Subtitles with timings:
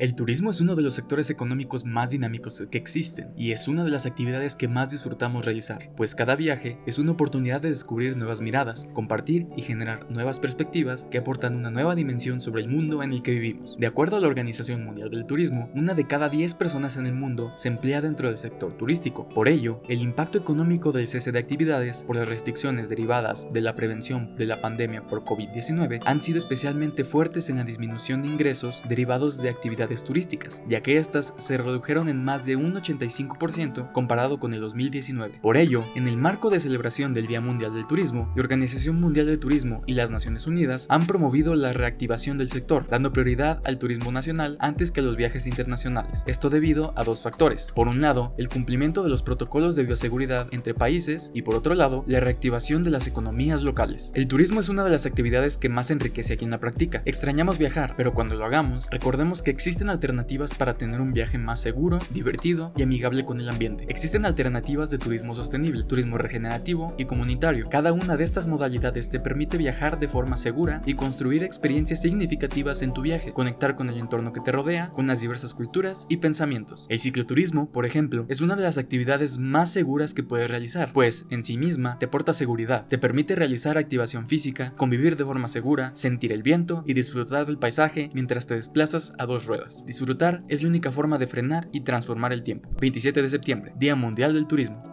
[0.00, 3.84] El turismo es uno de los sectores económicos más dinámicos que existen y es una
[3.84, 8.16] de las actividades que más disfrutamos realizar, pues cada viaje es una oportunidad de descubrir
[8.16, 13.02] nuevas miradas, compartir y generar nuevas perspectivas que aportan una nueva dimensión sobre el mundo
[13.02, 13.76] en el que vivimos.
[13.78, 17.12] De acuerdo a la Organización Mundial del Turismo, una de cada 10 personas en el
[17.12, 19.28] mundo se emplea dentro del sector turístico.
[19.28, 23.74] Por ello, el impacto económico del cese de actividades por las restricciones derivadas de la
[23.74, 28.82] prevención de la pandemia por COVID-19 han sido especialmente fuertes en la disminución de ingresos
[28.88, 34.38] derivados de actividades turísticas, ya que estas se redujeron en más de un 85% comparado
[34.38, 35.40] con el 2019.
[35.42, 39.26] Por ello, en el marco de celebración del Día Mundial del Turismo, la Organización Mundial
[39.26, 43.78] del Turismo y las Naciones Unidas han promovido la reactivación del sector, dando prioridad al
[43.78, 46.22] turismo nacional antes que a los viajes internacionales.
[46.26, 47.72] Esto debido a dos factores.
[47.74, 51.74] Por un lado, el cumplimiento de los protocolos de bioseguridad entre países y por otro
[51.74, 54.12] lado, la reactivación de las economías locales.
[54.14, 57.02] El turismo es una de las actividades que más enriquece a quien la practica.
[57.04, 61.38] Extrañamos viajar, pero cuando lo hagamos, recordemos que existe Existen alternativas para tener un viaje
[61.38, 63.86] más seguro, divertido y amigable con el ambiente.
[63.88, 67.70] Existen alternativas de turismo sostenible, turismo regenerativo y comunitario.
[67.70, 72.82] Cada una de estas modalidades te permite viajar de forma segura y construir experiencias significativas
[72.82, 76.18] en tu viaje, conectar con el entorno que te rodea, con las diversas culturas y
[76.18, 76.84] pensamientos.
[76.90, 81.24] El cicloturismo, por ejemplo, es una de las actividades más seguras que puedes realizar, pues
[81.30, 85.90] en sí misma te aporta seguridad, te permite realizar activación física, convivir de forma segura,
[85.94, 89.69] sentir el viento y disfrutar del paisaje mientras te desplazas a dos ruedas.
[89.86, 92.68] Disfrutar es la única forma de frenar y transformar el tiempo.
[92.80, 94.89] 27 de septiembre, Día Mundial del Turismo.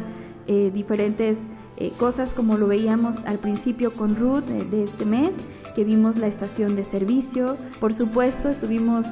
[0.46, 1.46] eh, diferentes
[1.76, 5.34] eh, cosas como lo veíamos al principio con Ruth de este mes
[5.76, 7.56] que vimos la estación de servicio.
[7.80, 9.06] Por supuesto estuvimos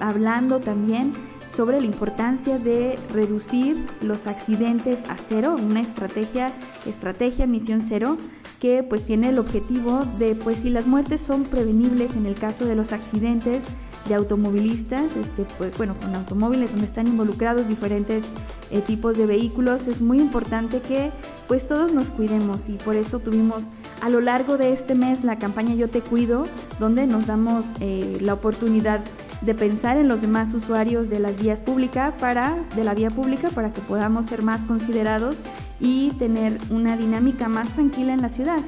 [0.00, 1.12] hablando también
[1.52, 6.52] sobre la importancia de reducir los accidentes a cero, una estrategia,
[6.86, 8.16] estrategia misión cero,
[8.60, 12.66] que pues tiene el objetivo de, pues si las muertes son prevenibles en el caso
[12.66, 13.64] de los accidentes
[14.06, 18.24] de automovilistas, este, pues, bueno, con automóviles donde están involucrados diferentes
[18.70, 21.10] eh, tipos de vehículos, es muy importante que
[21.48, 22.68] pues todos nos cuidemos.
[22.68, 23.70] Y por eso tuvimos
[24.00, 26.44] a lo largo de este mes la campaña Yo Te Cuido,
[26.78, 29.00] donde nos damos eh, la oportunidad
[29.40, 33.48] de pensar en los demás usuarios de las vías públicas para de la vía pública
[33.50, 35.40] para que podamos ser más considerados
[35.80, 38.60] y tener una dinámica más tranquila en la ciudad.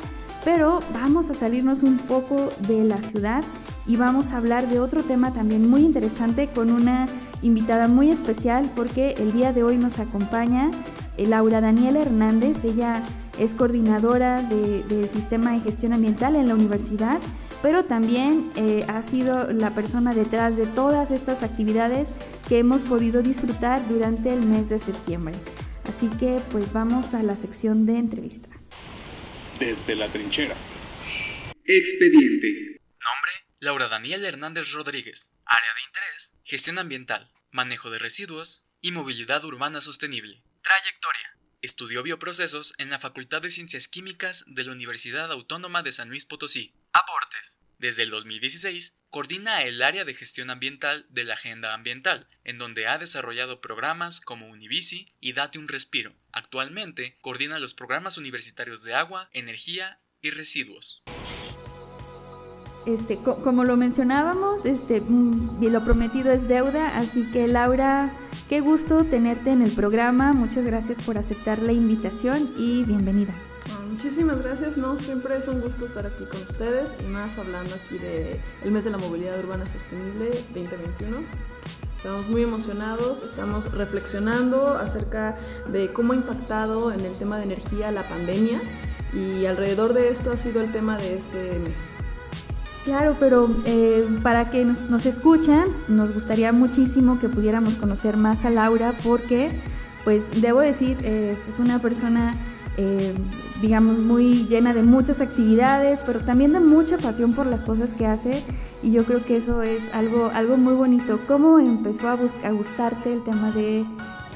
[0.45, 3.45] Pero vamos a salirnos un poco de la ciudad
[3.87, 7.07] y vamos a hablar de otro tema también muy interesante con una
[7.43, 10.71] invitada muy especial porque el día de hoy nos acompaña
[11.17, 12.65] eh, Laura Daniela Hernández.
[12.65, 13.03] Ella
[13.39, 17.19] es coordinadora del Sistema de Gestión Ambiental en la universidad
[17.63, 22.09] pero también eh, ha sido la persona detrás de todas estas actividades
[22.49, 25.35] que hemos podido disfrutar durante el mes de septiembre.
[25.89, 28.49] Así que pues vamos a la sección de entrevista.
[29.59, 30.57] Desde la trinchera.
[31.65, 32.81] Expediente.
[32.81, 35.33] Nombre, Laura Daniel Hernández Rodríguez.
[35.45, 40.43] Área de interés, gestión ambiental, manejo de residuos y movilidad urbana sostenible.
[40.63, 41.39] Trayectoria.
[41.61, 46.27] Estudió bioprocesos en la Facultad de Ciencias Químicas de la Universidad Autónoma de San Luis
[46.27, 46.75] Potosí.
[46.93, 47.61] Aportes.
[47.79, 52.87] Desde el 2016, coordina el área de gestión ambiental de la Agenda Ambiental, en donde
[52.87, 56.15] ha desarrollado programas como Unibici y Date un Respiro.
[56.33, 61.03] Actualmente, coordina los programas universitarios de agua, energía y residuos.
[62.87, 68.15] Este, como lo mencionábamos, este, mm, lo prometido es deuda, así que Laura,
[68.49, 70.33] qué gusto tenerte en el programa.
[70.33, 73.33] Muchas gracias por aceptar la invitación y bienvenida.
[73.93, 77.99] Muchísimas gracias, no, siempre es un gusto estar aquí con ustedes y más hablando aquí
[77.99, 81.19] de el mes de la movilidad urbana sostenible 2021.
[81.95, 85.37] Estamos muy emocionados, estamos reflexionando acerca
[85.71, 88.63] de cómo ha impactado en el tema de energía la pandemia
[89.13, 91.95] y alrededor de esto ha sido el tema de este mes.
[92.87, 98.51] Claro, pero eh, para que nos, escuchan, nos gustaría muchísimo que pudiéramos conocer más a
[98.51, 99.61] Laura porque,
[100.03, 102.35] pues, debo decir, es, una persona,
[102.79, 103.15] eh,
[103.63, 108.07] digamos, muy llena de muchas actividades, pero también de mucha pasión por las cosas que
[108.07, 108.43] hace
[108.83, 111.21] y yo creo que eso es algo, algo muy bonito.
[111.29, 112.17] ¿Cómo empezó a,
[112.51, 113.87] gustarte el tema del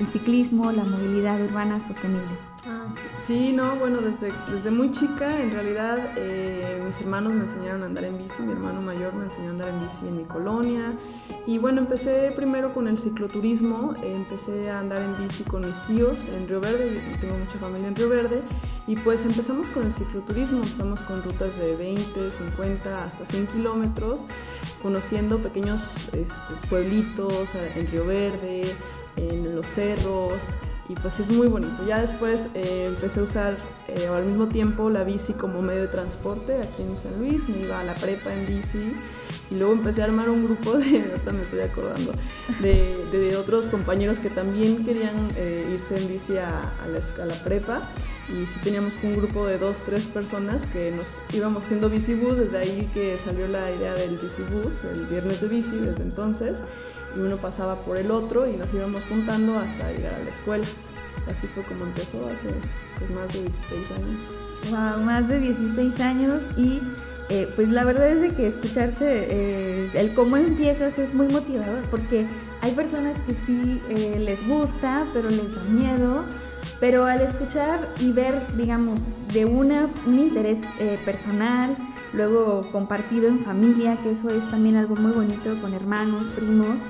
[0.07, 2.46] ciclismo, la movilidad urbana sostenible?
[2.69, 2.91] Ah,
[3.21, 3.53] sí.
[3.53, 8.03] no, bueno, desde, desde muy chica, en realidad eh, mis hermanos me enseñaron a andar
[8.03, 10.93] en bici, mi hermano mayor me enseñó a andar en bici en mi colonia.
[11.47, 16.29] Y bueno, empecé primero con el cicloturismo, empecé a andar en bici con mis tíos
[16.29, 18.43] en Río Verde, tengo mucha familia en Río Verde,
[18.89, 24.27] y pues empezamos con el cicloturismo, empezamos con rutas de 20, 50, hasta 100 kilómetros,
[24.83, 28.65] conociendo pequeños este, pueblitos en Río Verde,
[29.15, 30.57] en los cerros,
[30.89, 31.85] y pues es muy bonito.
[31.87, 33.57] Ya después eh, empecé a usar
[33.89, 37.59] eh, al mismo tiempo la bici como medio de transporte aquí en San Luis, me
[37.65, 38.93] iba a la prepa en bici
[39.51, 42.13] y luego empecé a armar un grupo de, ahorita me estoy acordando,
[42.61, 47.35] de, de otros compañeros que también querían eh, irse en bici a, la, a la
[47.43, 47.89] prepa.
[48.29, 52.59] Y sí teníamos un grupo de dos, tres personas que nos íbamos haciendo bicibus, desde
[52.59, 56.65] ahí que salió la idea del bicibus, el viernes de bici desde entonces
[57.17, 60.67] y uno pasaba por el otro y nos íbamos juntando hasta llegar a la escuela.
[61.31, 62.49] Así fue como empezó hace
[62.99, 64.23] pues, más de 16 años.
[64.71, 66.81] Wow, más de 16 años y
[67.29, 71.83] eh, pues la verdad es de que escucharte eh, el cómo empiezas es muy motivador
[71.91, 72.25] porque
[72.63, 76.25] hay personas que sí eh, les gusta pero les da miedo
[76.79, 80.63] pero al escuchar y ver digamos de una, un interés
[81.05, 81.77] personal
[82.13, 86.83] luego compartido en familia que eso es también algo muy bonito con hermanos primos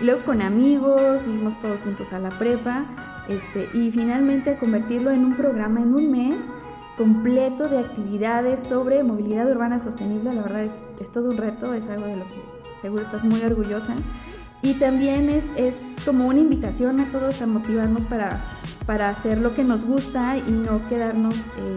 [0.00, 2.86] luego con amigos, íbamos todos juntos a la prepa,
[3.28, 6.34] este, y finalmente convertirlo en un programa en un mes
[6.96, 10.32] completo de actividades sobre movilidad urbana sostenible.
[10.32, 12.42] La verdad es, es todo un reto, es algo de lo que
[12.80, 13.94] seguro estás muy orgullosa.
[14.62, 18.40] Y también es, es como una invitación a todos a motivarnos para
[18.86, 21.36] para hacer lo que nos gusta y no quedarnos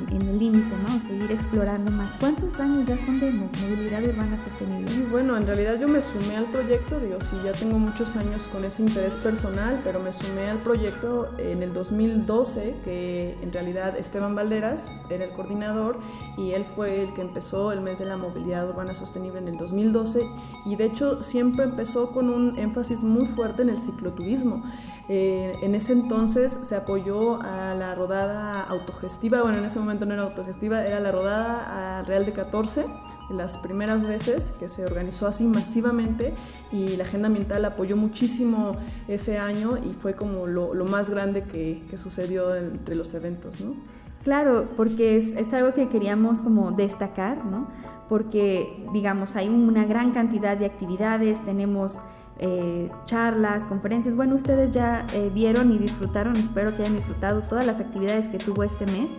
[0.09, 0.99] en, el límite, ¿no?
[0.99, 2.15] Seguir explorando más.
[2.19, 4.91] ¿Cuántos años ya son de movilidad urbana sostenible?
[4.91, 8.47] Sí, bueno, en realidad yo me sumé al proyecto, digo, sí, ya tengo muchos años
[8.47, 13.97] con ese interés personal, pero me sumé al proyecto en el 2012, que en realidad
[13.97, 15.99] Esteban Valderas era el coordinador
[16.37, 19.57] y él fue el que empezó el mes de la movilidad urbana sostenible en el
[19.57, 20.27] 2012
[20.65, 24.63] y de hecho siempre empezó con un énfasis muy fuerte en el cicloturismo.
[25.09, 26.96] Eh, en ese entonces se apoyó
[27.43, 32.03] a la rodada autogestiva, bueno, en ese momento no era autogestiva, era la rodada a
[32.03, 32.85] Real de 14,
[33.29, 36.33] las primeras veces que se organizó así masivamente
[36.71, 38.77] y la agenda ambiental apoyó muchísimo
[39.07, 43.75] ese año y fue como lo, más grande que, sucedió entre los eventos, ¿no?
[44.23, 47.67] Claro, porque es, es, algo que queríamos como destacar, ¿no?
[48.09, 51.99] Porque, digamos, hay una gran cantidad de actividades, tenemos
[52.39, 54.15] eh, charlas, conferencias.
[54.15, 58.37] Bueno, ustedes ya eh, vieron y disfrutaron, espero que hayan disfrutado todas las actividades que
[58.37, 59.11] tuvo este mes,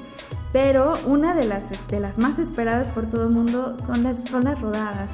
[0.53, 4.45] pero una de las, de las más esperadas por todo el mundo son las, son
[4.45, 5.11] las rodadas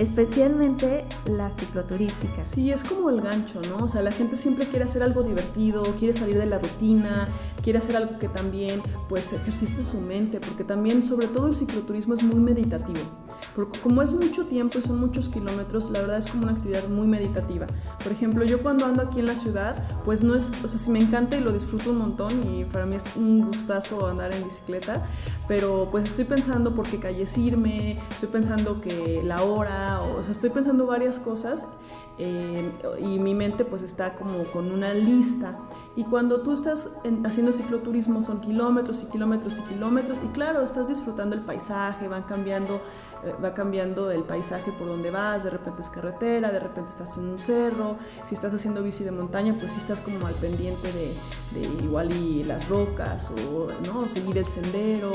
[0.00, 2.46] especialmente las cicloturísticas.
[2.46, 3.84] Sí, es como el gancho, ¿no?
[3.84, 7.28] O sea, la gente siempre quiere hacer algo divertido, quiere salir de la rutina,
[7.62, 12.14] quiere hacer algo que también pues ejercite su mente, porque también sobre todo el cicloturismo
[12.14, 12.98] es muy meditativo.
[13.54, 16.88] porque como es mucho tiempo y son muchos kilómetros, la verdad es como una actividad
[16.88, 17.66] muy meditativa.
[18.02, 20.90] Por ejemplo, yo cuando ando aquí en la ciudad, pues no es, o sea, sí
[20.90, 24.44] me encanta y lo disfruto un montón y para mí es un gustazo andar en
[24.44, 25.04] bicicleta,
[25.46, 30.32] pero pues estoy pensando por qué calles irme, estoy pensando que la hora, o, sea,
[30.32, 31.66] estoy pensando varias cosas
[32.18, 35.58] eh, y mi mente pues está como con una lista.
[35.96, 36.90] Y cuando tú estás
[37.24, 42.22] haciendo cicloturismo son kilómetros y kilómetros y kilómetros y claro, estás disfrutando el paisaje, van
[42.22, 42.80] cambiando
[43.22, 47.18] eh, va cambiando el paisaje por donde vas, de repente es carretera, de repente estás
[47.18, 50.90] en un cerro, si estás haciendo bici de montaña, pues sí estás como al pendiente
[50.90, 54.08] de, igual y las rocas, o ¿no?
[54.08, 55.12] seguir el sendero,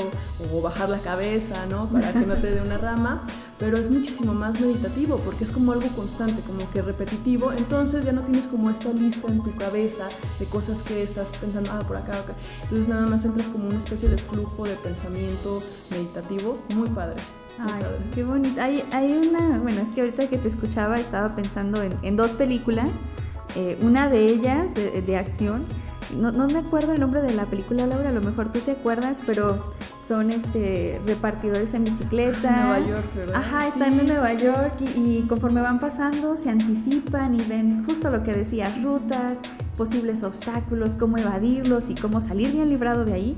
[0.52, 1.86] o bajar la cabeza, ¿no?
[1.86, 3.26] Para que no te dé una rama,
[3.58, 8.12] pero es muchísimo más meditativo, porque es como algo constante, como que repetitivo, entonces ya
[8.12, 10.08] no tienes como esta lista en tu cabeza
[10.38, 12.34] de cosas que estás pensando, ah, por acá, acá.
[12.62, 17.16] Entonces nada más entras como una especie de flujo de pensamiento meditativo, muy padre.
[17.58, 17.82] Ay,
[18.14, 18.60] qué bonito.
[18.60, 22.90] Hay, hay una, bueno, es que ahorita que te escuchaba estaba pensando en, dos películas.
[23.54, 25.64] Eh, una de ellas de, acción.
[26.14, 28.72] No, no, me acuerdo el nombre de la película, Laura, a lo mejor tú te
[28.72, 32.64] acuerdas, pero son este repartidores en bicicleta.
[32.64, 33.34] Nueva York, ¿verdad?
[33.34, 38.22] Ajá, están en Nueva York y, conforme van pasando se anticipan y ven justo lo
[38.22, 39.40] que decías, rutas,
[39.76, 43.36] posibles obstáculos, cómo evadirlos y cómo salir bien librado de ahí.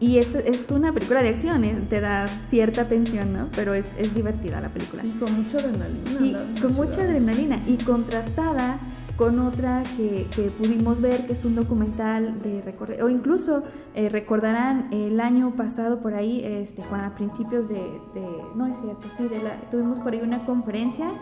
[0.00, 1.76] Y es, es una película de acción, ¿eh?
[1.90, 3.48] te da cierta tensión, ¿no?
[3.54, 5.02] Pero es, es divertida la película.
[5.02, 6.10] Sí, con mucha adrenalina.
[6.56, 8.78] Y con mucha adrenalina y contrastada
[9.20, 13.62] con otra que, pudimos ver, que es un documental de recordar, o incluso
[13.92, 19.10] eh, recordarán el año pasado por ahí, este, a principios de, de no es cierto,
[19.10, 21.12] sí, de la, tuvimos por ahí una conferencia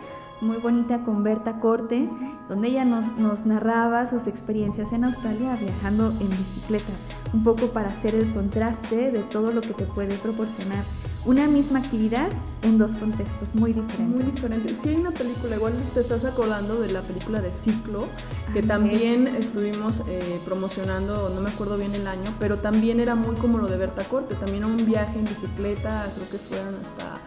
[0.41, 2.09] muy bonita con Berta Corte,
[2.49, 6.93] donde ella nos, nos narraba sus experiencias en Australia viajando en bicicleta,
[7.35, 10.85] un poco para hacer el contraste de todo lo que te puede proporcionar
[11.25, 12.29] una misma actividad
[12.63, 14.17] en dos contextos muy diferentes.
[14.17, 14.77] Muy diferentes.
[14.77, 18.07] Sí hay una película, igual te estás acordando de la película de Ciclo,
[18.53, 23.37] que también estuvimos eh, promocionando, no me acuerdo bien el año, pero también era muy
[23.37, 27.19] como lo de Berta Corte, también un viaje en bicicleta, creo que fueron hasta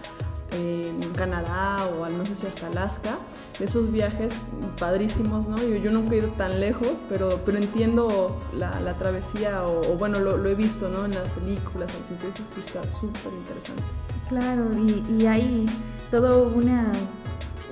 [0.52, 3.18] en Canadá o no sé si hasta Alaska,
[3.60, 4.34] esos viajes
[4.78, 5.58] padrísimos, ¿no?
[5.58, 10.20] Yo, yo nunca he ido tan lejos, pero, pero entiendo la, la travesía o, bueno,
[10.20, 11.06] lo, lo, he visto, ¿no?
[11.06, 13.84] En las películas, entonces sí está súper interesante.
[14.30, 15.66] Claro, y, y hay
[16.10, 16.92] todo una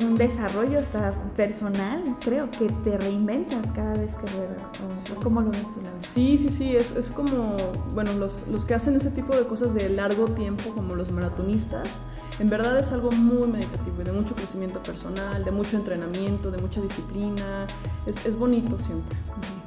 [0.05, 4.69] un desarrollo hasta personal, creo que te reinventas cada vez que ruedas.
[5.21, 5.99] ¿Cómo lo ves tú, Laura?
[6.07, 7.55] Sí, sí, sí, es, es como,
[7.93, 12.01] bueno, los, los, que hacen ese tipo de cosas de largo tiempo, como los maratonistas,
[12.39, 16.81] en verdad es algo muy meditativo, de mucho crecimiento personal, de mucho entrenamiento, de mucha
[16.81, 17.67] disciplina.
[18.05, 19.17] Es, es bonito siempre.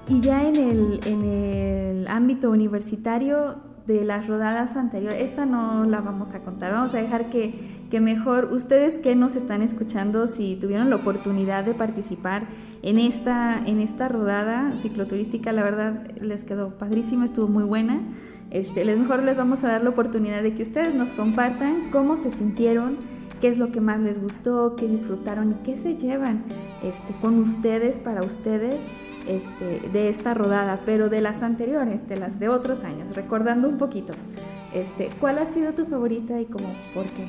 [0.08, 6.00] Y ya en el, en el ámbito universitario, de las rodadas anteriores, esta no la
[6.00, 7.54] vamos a contar, vamos a dejar que,
[7.90, 12.46] que, mejor ustedes que nos están escuchando, si tuvieron la oportunidad de participar
[12.82, 18.00] en esta, en esta rodada cicloturística, la verdad les quedó padrísima, estuvo muy buena.
[18.50, 22.16] Este, les mejor les vamos a dar la oportunidad de que ustedes nos compartan cómo
[22.16, 22.98] se sintieron,
[23.40, 26.44] qué es lo que más les gustó, qué disfrutaron y qué se llevan
[26.82, 28.82] este, con ustedes, para ustedes,
[29.26, 33.78] este, de esta rodada, pero de las anteriores, de las de otros años, recordando un
[33.78, 34.12] poquito.
[34.72, 37.28] Este, ¿Cuál ha sido tu favorita y cómo, por qué?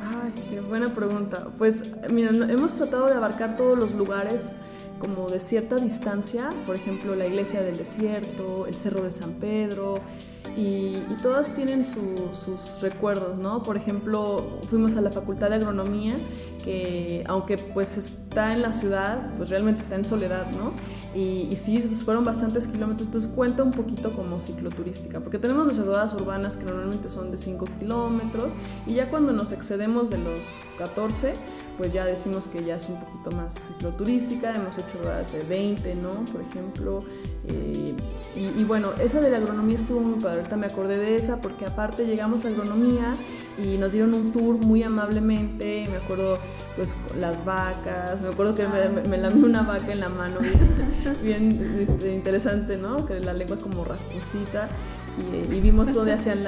[0.00, 1.48] Ay, qué buena pregunta.
[1.58, 4.56] Pues mira, hemos tratado de abarcar todos los lugares
[4.98, 10.00] como de cierta distancia, por ejemplo la iglesia del desierto, el cerro de San Pedro,
[10.56, 13.62] y, todas tienen sus recuerdos, ¿no?
[13.62, 16.14] Por ejemplo, fuimos a la Facultad de Agronomía,
[16.64, 20.72] que aunque pues está en la ciudad, pues realmente está en soledad, ¿no?
[21.14, 25.86] Y, sí, pues fueron bastantes kilómetros, entonces cuenta un poquito como cicloturística, porque tenemos nuestras
[25.86, 28.52] ruedas urbanas que normalmente son de 5 kilómetros,
[28.86, 30.40] y ya cuando nos excedemos de los
[30.76, 31.34] 14,
[31.78, 35.94] pues ya decimos que ya es un poquito más cicloturística, hemos hecho ruedas de 20,
[35.94, 36.24] ¿no?
[36.24, 37.04] Por ejemplo,
[37.46, 37.94] eh,
[38.36, 41.66] y, bueno, esa de la agronomía estuvo muy padre, ahorita me acordé de esa porque
[41.66, 43.14] aparte llegamos a agronomía
[43.56, 46.38] y nos dieron un tour muy amablemente, me acuerdo
[46.76, 50.38] pues las vacas, me acuerdo que me, me, lamé una vaca en la mano,
[51.22, 53.06] bien, este, interesante, ¿no?
[53.06, 54.68] Que la lengua como rasposita
[55.32, 56.42] y, vimos donde hacían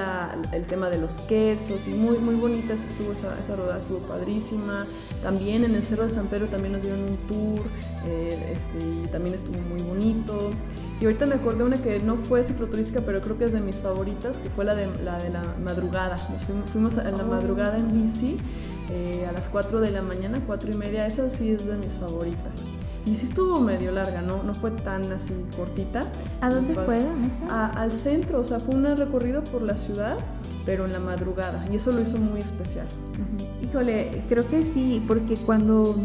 [0.52, 4.86] el tema de los quesos y muy, muy bonita estuvo esa, esa rodada, estuvo padrísima.
[5.22, 7.62] También en el Cerro de San Pedro también nos dieron un tour
[8.06, 10.50] eh, este, y también estuvo muy bonito.
[11.00, 13.78] Y ahorita me acordé una que no fue cicloturística, pero creo que es de mis
[13.78, 16.16] favoritas, que fue la de la, de la madrugada.
[16.30, 17.26] Nos fuimos, a la oh.
[17.26, 18.36] madrugada en bici
[18.90, 21.06] eh, a las 4 de la mañana, 4 y media.
[21.06, 22.64] Esa sí es de mis favoritas.
[23.06, 24.42] Y sí estuvo medio larga, ¿no?
[24.42, 26.04] No fue tan así cortita.
[26.40, 27.66] ¿A dónde fue esa?
[27.66, 30.16] al centro, o sea, fue un recorrido por la ciudad
[30.64, 31.64] pero en la madrugada.
[31.70, 32.86] Y eso lo hizo muy especial.
[33.62, 35.96] Híjole, creo que sí, porque cuando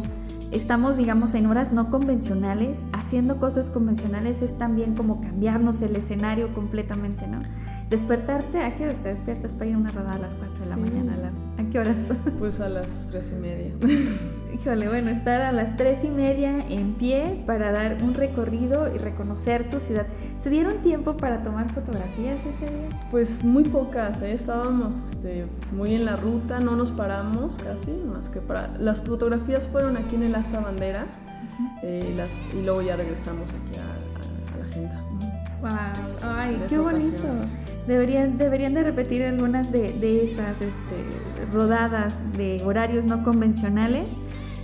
[0.51, 6.53] estamos, digamos, en horas no convencionales, haciendo cosas convencionales es también como cambiarnos el escenario
[6.53, 7.39] completamente, ¿no?
[7.89, 10.69] Despertarte, ¿a qué hora te despiertas para ir a una rodada a las 4 de
[10.69, 11.31] la mañana?
[11.57, 11.97] ¿A qué horas?
[12.39, 13.73] Pues a las 3 y media.
[14.55, 18.97] Híjole, bueno, estar a las 3 y media en pie para dar un recorrido y
[18.97, 20.05] reconocer tu ciudad.
[20.37, 22.87] ¿Se dieron tiempo para tomar fotografías ese día?
[23.11, 24.31] Pues muy pocas, ¿eh?
[24.31, 28.69] estábamos este, muy en la ruta, no nos paramos casi, más que para...
[28.77, 31.05] Las fotografías fueron aquí en el Asta Bandera
[31.83, 35.03] eh, las, y luego ya regresamos aquí a, la agenda.
[35.59, 36.29] ¡Wow!
[36.31, 37.23] ¡Ay, qué bonito!
[37.87, 40.95] Deberían, deberían de repetir algunas de, de esas este,
[41.51, 44.11] rodadas de horarios no convencionales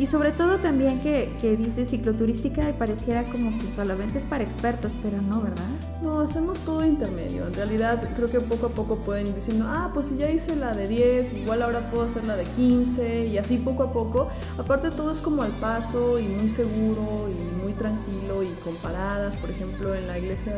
[0.01, 4.43] y sobre todo también que, que, dice cicloturística y pareciera como que solamente es para
[4.43, 5.70] expertos, pero no, ¿verdad?
[6.01, 7.46] No, hacemos todo intermedio.
[7.46, 10.55] En realidad creo que poco a poco pueden ir diciendo, ah, pues si ya hice
[10.55, 14.29] la de 10, igual ahora puedo hacer la de 15 y así poco a poco.
[14.58, 19.38] Aparte todo es como al paso y muy seguro y muy tranquilo y con paradas,
[19.38, 20.55] por ejemplo, en la iglesia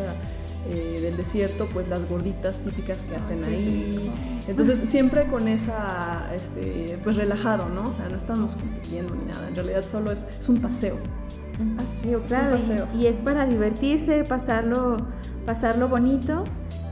[0.66, 4.12] eh, del desierto, pues las gorditas típicas que hacen ahí.
[4.48, 7.84] Entonces siempre con esa, este, pues relajado, ¿no?
[7.84, 10.98] O sea, no estamos compitiendo ni nada, en realidad solo es, es un paseo.
[11.60, 12.58] Un paseo, claro.
[12.94, 14.98] Y, es para divertirse, pasarlo,
[15.46, 16.46] pasarlo bonito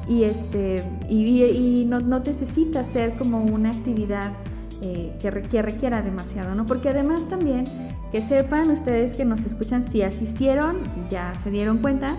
[0.07, 4.33] y, este, y, no, no necesita ser como una actividad
[4.81, 6.65] eh, que, que, requiera demasiado, ¿no?
[6.65, 7.63] Porque además también
[8.11, 12.13] que sepan ustedes que nos escuchan, si asistieron, ya se dieron cuenta,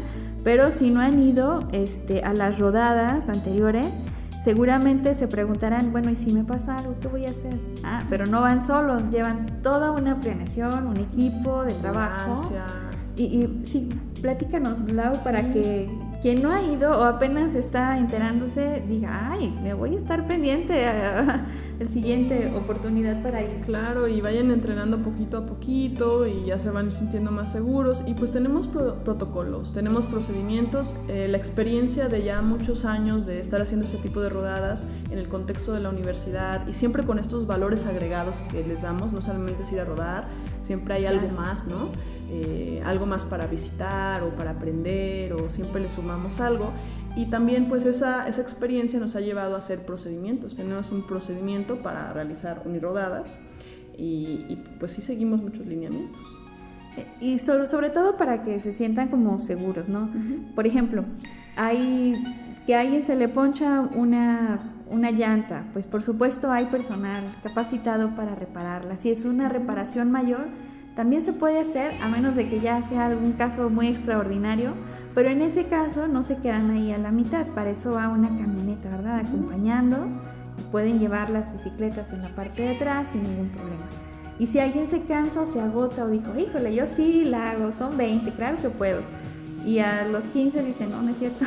[0.44, 3.86] pero si no han ido este, a las rodadas anteriores,
[4.42, 7.58] seguramente se preguntarán, bueno, ¿y si me pasa algo, qué voy a hacer?
[7.84, 12.34] Ah, pero no van solos, llevan toda una planeación, un equipo de trabajo.
[13.16, 13.88] Y, y sí,
[14.20, 15.88] platícanos, Lau, para que
[16.22, 20.86] quien no ha ido o apenas está enterándose diga, ay, me voy a estar pendiente
[20.86, 21.44] a,
[21.80, 23.60] la siguiente oportunidad para ir.
[23.66, 28.04] Claro, y vayan entrenando poquito a poquito y ya se van sintiendo más seguros.
[28.06, 33.60] Y pues tenemos protocolos, tenemos procedimientos, eh, la experiencia de ya muchos años de estar
[33.60, 37.48] haciendo ese tipo de rodadas en el contexto de la universidad y siempre con estos
[37.48, 40.28] valores agregados que les damos, no solamente es ir a rodar,
[40.60, 41.90] siempre hay algo más, ¿no?
[42.34, 46.72] Eh, algo más para visitar o para aprender o siempre le sumamos algo
[47.14, 50.54] y también pues esa, esa experiencia nos ha llevado a hacer procedimientos.
[50.54, 53.38] Tenemos un procedimiento para realizar unirodadas
[53.98, 56.22] y, y pues sí seguimos muchos lineamientos.
[57.20, 60.10] Y sobre, sobre todo para que se sientan como seguros, ¿no?
[60.54, 61.04] Por ejemplo,
[61.56, 62.14] hay
[62.66, 68.14] que a alguien se le poncha una, una llanta, pues por supuesto hay personal capacitado
[68.14, 68.96] para repararla.
[68.96, 70.48] Si es una reparación mayor,
[70.94, 74.74] también se puede hacer, a menos de que ya sea algún caso muy extraordinario,
[75.14, 78.28] pero en ese caso no se quedan ahí a la mitad, para eso va una
[78.28, 79.20] camioneta, ¿verdad?
[79.20, 80.06] Acompañando,
[80.70, 83.84] pueden llevar las bicicletas en la parte de atrás sin ningún problema.
[84.38, 87.72] Y si alguien se cansa o se agota o dijo, híjole, yo sí la hago,
[87.72, 89.02] son 20, claro que puedo
[89.64, 91.44] y a los 15 dicen, no, no es cierto.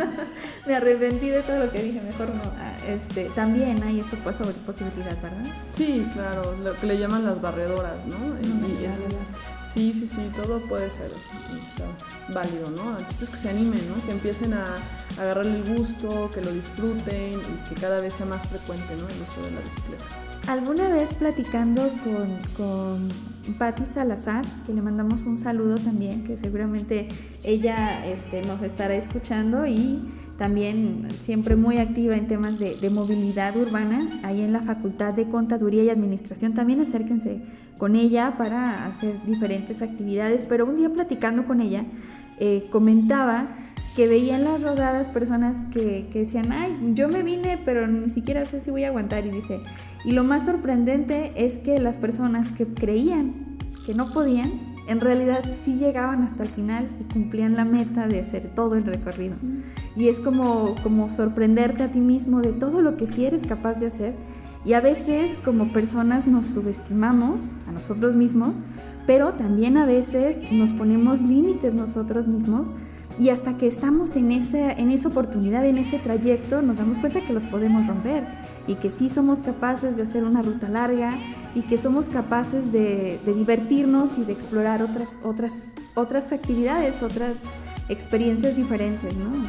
[0.66, 2.42] Me arrepentí de todo lo que dije, mejor no.
[2.58, 5.44] Ah, este, también hay eso pues, posibilidad, ¿verdad?
[5.72, 8.16] Sí, claro, lo que le llaman las barredoras, ¿no?
[9.64, 11.10] sí, sí, sí, todo puede ser
[12.32, 12.98] válido, ¿no?
[12.98, 14.04] El chiste es que se animen, ¿no?
[14.04, 14.76] Que empiecen a,
[15.18, 19.08] a agarrarle el gusto, que lo disfruten y que cada vez sea más frecuente, ¿no?
[19.08, 20.27] El uso de la bicicleta.
[20.48, 23.08] Alguna vez platicando con, con
[23.58, 27.06] Patti Salazar, que le mandamos un saludo también, que seguramente
[27.44, 30.02] ella este, nos estará escuchando y
[30.38, 35.82] también siempre muy activa en temas de, movilidad urbana, ahí en la Facultad de Contaduría
[35.84, 36.54] y Administración.
[36.54, 37.42] También acérquense
[37.76, 41.84] con ella para hacer diferentes actividades, pero un día platicando con ella,
[42.38, 43.48] eh, comentaba
[43.98, 48.46] que veían las rodadas personas que, que, decían, ay, yo me vine, pero ni siquiera
[48.46, 49.26] sé si voy a aguantar.
[49.26, 49.60] Y dice,
[50.04, 54.52] y lo más sorprendente es que las personas que creían que no podían,
[54.86, 58.84] en realidad sí llegaban hasta el final y cumplían la meta de hacer todo el
[58.84, 59.34] recorrido.
[59.96, 63.80] Y es como, como sorprenderte a ti mismo de todo lo que sí eres capaz
[63.80, 64.14] de hacer.
[64.64, 68.60] Y a veces como personas nos subestimamos a nosotros mismos,
[69.08, 72.70] pero también a veces nos ponemos límites nosotros mismos
[73.18, 77.20] y hasta que estamos en esa, en esa oportunidad, en ese trayecto, nos damos cuenta
[77.20, 78.24] que los podemos romper
[78.66, 81.14] y que sí somos capaces de hacer una ruta larga
[81.54, 87.38] y que somos capaces de, divertirnos y de explorar otras, otras, otras actividades, otras
[87.88, 89.44] experiencias diferentes, ¿no?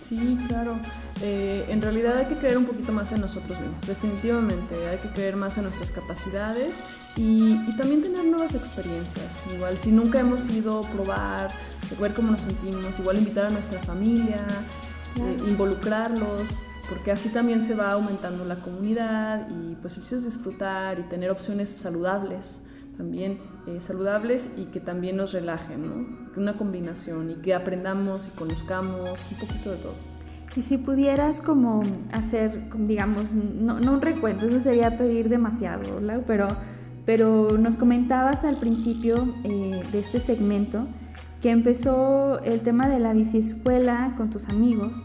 [0.00, 0.76] Sí, claro.
[1.26, 4.74] Eh, en realidad hay que creer un poquito más en nosotros mismos, definitivamente.
[4.88, 6.84] Hay que creer más en nuestras capacidades
[7.16, 9.46] y, también tener nuevas experiencias.
[9.54, 11.50] Igual, si nunca hemos ido, probar,
[11.98, 14.44] ver cómo nos sentimos, igual invitar a nuestra familia,
[15.16, 16.62] eh, involucrarlos.
[16.90, 21.30] porque así también se va aumentando la comunidad y pues el es disfrutar y tener
[21.30, 22.60] opciones saludables
[22.98, 26.16] también eh, saludables y que también nos relajen, ¿no?
[26.36, 30.13] Una combinación y que aprendamos y conozcamos un poquito de todo.
[30.56, 36.22] Y si pudieras como hacer, digamos, no, no un recuento, eso sería pedir demasiado, ¿verdad?
[36.26, 36.48] Pero,
[37.04, 40.86] pero nos comentabas al principio eh, de este segmento
[41.42, 45.02] que empezó el tema de la biciescuela con tus amigos.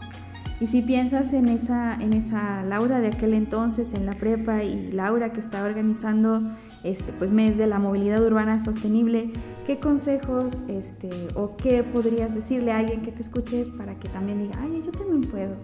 [0.60, 4.92] Y si piensas en esa, en esa Laura de aquel entonces, en la prepa, y
[4.92, 6.40] Laura que está organizando
[6.84, 9.30] este pues, mes de la movilidad urbana sostenible,
[9.66, 14.38] ¿qué consejos este, o qué podrías decirle a alguien que te escuche para que también
[14.38, 15.54] diga, ay, yo también puedo,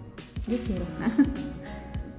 [0.47, 0.85] yo quiero?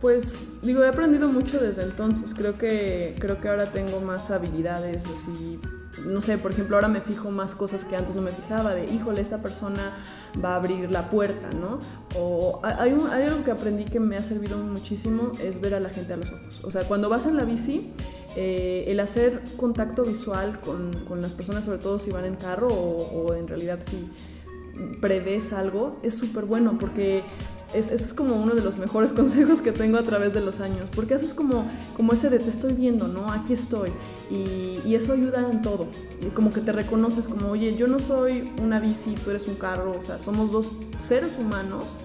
[0.02, 2.36] Pues digo, he aprendido mucho desde entonces.
[2.36, 5.60] Creo que, creo que ahora tengo más habilidades así
[6.06, 8.86] no sé, por ejemplo, ahora me fijo más cosas que antes no me fijaba, de,
[8.86, 9.96] híjole, esta persona
[10.44, 11.80] va a abrir la puerta, ¿no?
[12.16, 15.90] O hay, hay, algo que aprendí que me ha servido muchísimo, es ver a la
[15.90, 16.64] gente a los ojos.
[16.64, 17.92] O sea, cuando vas en la bici,
[18.36, 22.68] eh, el hacer contacto visual con, con, las personas, sobre todo si van en carro
[22.68, 24.08] o, o en realidad si
[25.02, 27.24] prevés algo, es súper bueno porque
[27.74, 30.60] es, eso es como uno de los mejores consejos que tengo a través de los
[30.60, 33.32] años, porque haces como, como ese de te estoy viendo, ¿no?
[33.32, 33.92] Aquí estoy.
[34.30, 35.88] Y, eso ayuda en todo.
[36.34, 39.92] Como que te reconoces como, oye, yo no soy una bici, tú eres un carro,
[39.92, 41.98] o sea, somos dos seres humanos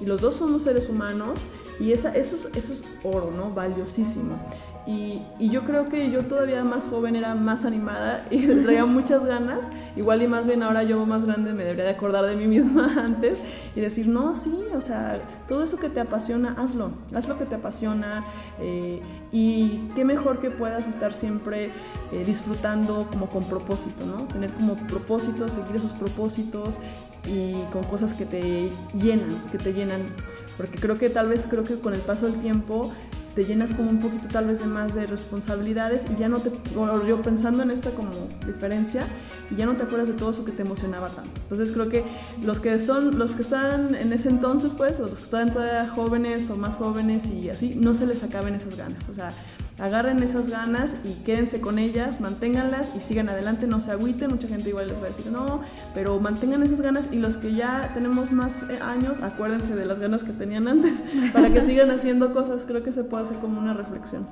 [0.00, 1.40] y los dos somos seres humanos
[1.80, 3.50] y esa, eso, es, eso es oro, ¿no?
[3.50, 4.38] Valiosísimo.
[4.86, 9.70] Y, yo creo que yo todavía más joven era más animada y traía muchas ganas.
[9.96, 12.92] Igual y más bien ahora yo más grande me debería de acordar de mí misma
[13.04, 13.38] antes
[13.74, 17.46] y decir, no, sí, o sea, todo eso que te apasiona, hazlo, haz lo que
[17.46, 18.24] te apasiona.
[18.60, 21.70] Eh, y qué mejor que puedas estar siempre
[22.12, 24.24] eh, disfrutando como con propósito, ¿no?
[24.28, 26.78] Tener como propósito, seguir esos propósitos
[27.26, 30.00] y con cosas que te llenan, que te llenan.
[30.56, 32.90] Porque creo que tal vez, creo que con el paso del tiempo
[33.36, 36.50] te llenas como un poquito tal vez de más de responsabilidades y ya no te,
[37.06, 38.10] yo pensando en esta como
[38.46, 39.06] diferencia,
[39.50, 41.30] y ya no te acuerdas de todo eso que te emocionaba tanto.
[41.42, 42.02] Entonces creo que
[42.42, 45.86] los que son, los que están en ese entonces pues, o los que están todavía
[45.86, 49.06] jóvenes o más jóvenes y así, no se les acaben esas ganas.
[49.10, 49.28] O sea,
[49.78, 54.48] agarren esas ganas y quédense con ellas, manténganlas y sigan adelante, no se agüiten, mucha
[54.48, 55.60] gente igual les va a decir no,
[55.94, 59.98] pero mantengan esas ganas y los que ya tenemos más eh, años, acuérdense de las
[59.98, 63.60] ganas que tenían antes para que sigan haciendo cosas, creo que se puede hacer como
[63.60, 64.26] una reflexión.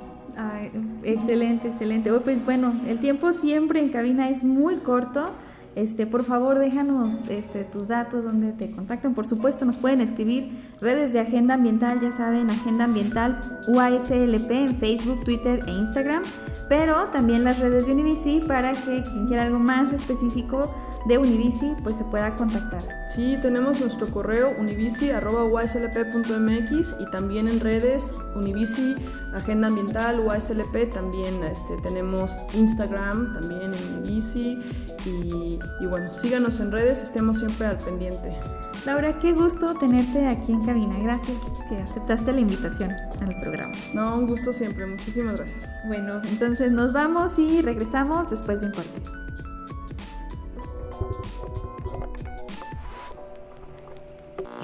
[1.02, 2.12] excelente, excelente.
[2.12, 5.30] Pues bueno, el tiempo siempre en cabina es muy corto.
[5.74, 9.14] Este, por favor, déjanos este, tus datos donde te contactan.
[9.14, 14.76] Por supuesto, nos pueden escribir redes de Agenda Ambiental, ya saben, Agenda Ambiental UASLP en
[14.76, 16.22] Facebook, Twitter e Instagram,
[16.68, 20.72] pero también las redes de Univici para que quien quiera algo más específico
[21.06, 22.82] de Univici pues se pueda contactar.
[23.06, 28.96] Sí, tenemos nuestro correo univici.uaslp.mx y también en redes Univici,
[29.32, 34.60] Agenda Ambiental, UASLP, también este, tenemos Instagram, también en Univici
[35.04, 38.36] y, y bueno, síganos en redes, estemos siempre al pendiente.
[38.84, 40.94] Laura, qué gusto tenerte aquí en cabina.
[41.02, 41.38] Gracias
[41.70, 43.72] que aceptaste la invitación al programa.
[43.94, 44.86] No, un gusto siempre.
[44.86, 45.70] Muchísimas gracias.
[45.86, 49.23] Bueno, entonces nos vamos y regresamos después de un corte.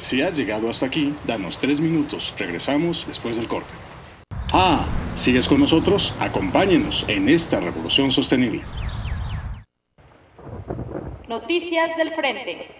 [0.00, 2.34] Si has llegado hasta aquí, danos tres minutos.
[2.38, 3.68] Regresamos después del corte.
[4.50, 6.14] Ah, ¿sigues con nosotros?
[6.18, 8.62] Acompáñenos en esta revolución sostenible.
[11.28, 12.79] Noticias del Frente.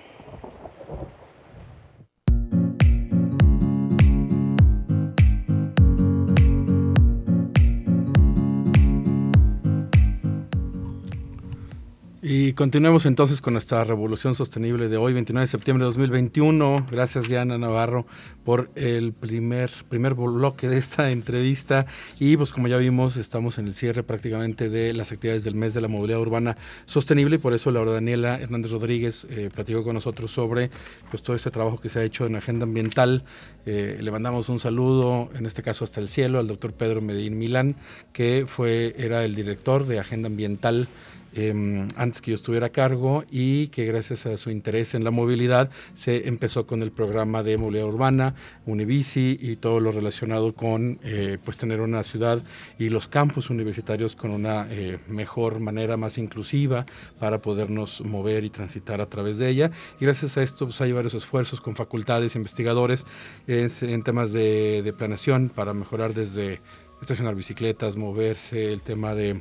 [12.32, 16.86] Y continuemos entonces con nuestra revolución sostenible de hoy, 29 de septiembre de 2021.
[16.88, 18.06] Gracias Diana Navarro
[18.44, 21.86] por el primer, primer bloque de esta entrevista.
[22.20, 25.74] Y pues como ya vimos, estamos en el cierre prácticamente de las actividades del mes
[25.74, 29.94] de la movilidad urbana sostenible y por eso Laura Daniela Hernández Rodríguez eh, platicó con
[29.94, 30.70] nosotros sobre
[31.10, 33.24] pues, todo este trabajo que se ha hecho en agenda ambiental.
[33.66, 37.38] Eh, le mandamos un saludo, en este caso hasta el cielo, al doctor Pedro Medellín
[37.38, 37.74] Milán,
[38.12, 40.88] que fue, era el director de agenda ambiental
[41.34, 45.10] em, antes que yo estuviera a cargo y que gracias a su interés en la
[45.10, 48.34] movilidad se empezó con el programa de movilidad urbana,
[48.66, 52.42] Unibici y todo lo relacionado con eh, pues tener una ciudad
[52.78, 56.86] y los campus universitarios con una eh, mejor manera, más inclusiva
[57.18, 59.70] para podernos mover y transitar a través de ella.
[60.00, 63.06] Y gracias a esto pues, hay varios esfuerzos con facultades, investigadores
[63.46, 66.60] en temas de, de planeación para mejorar desde
[67.00, 69.40] estacionar bicicletas, moverse, el tema de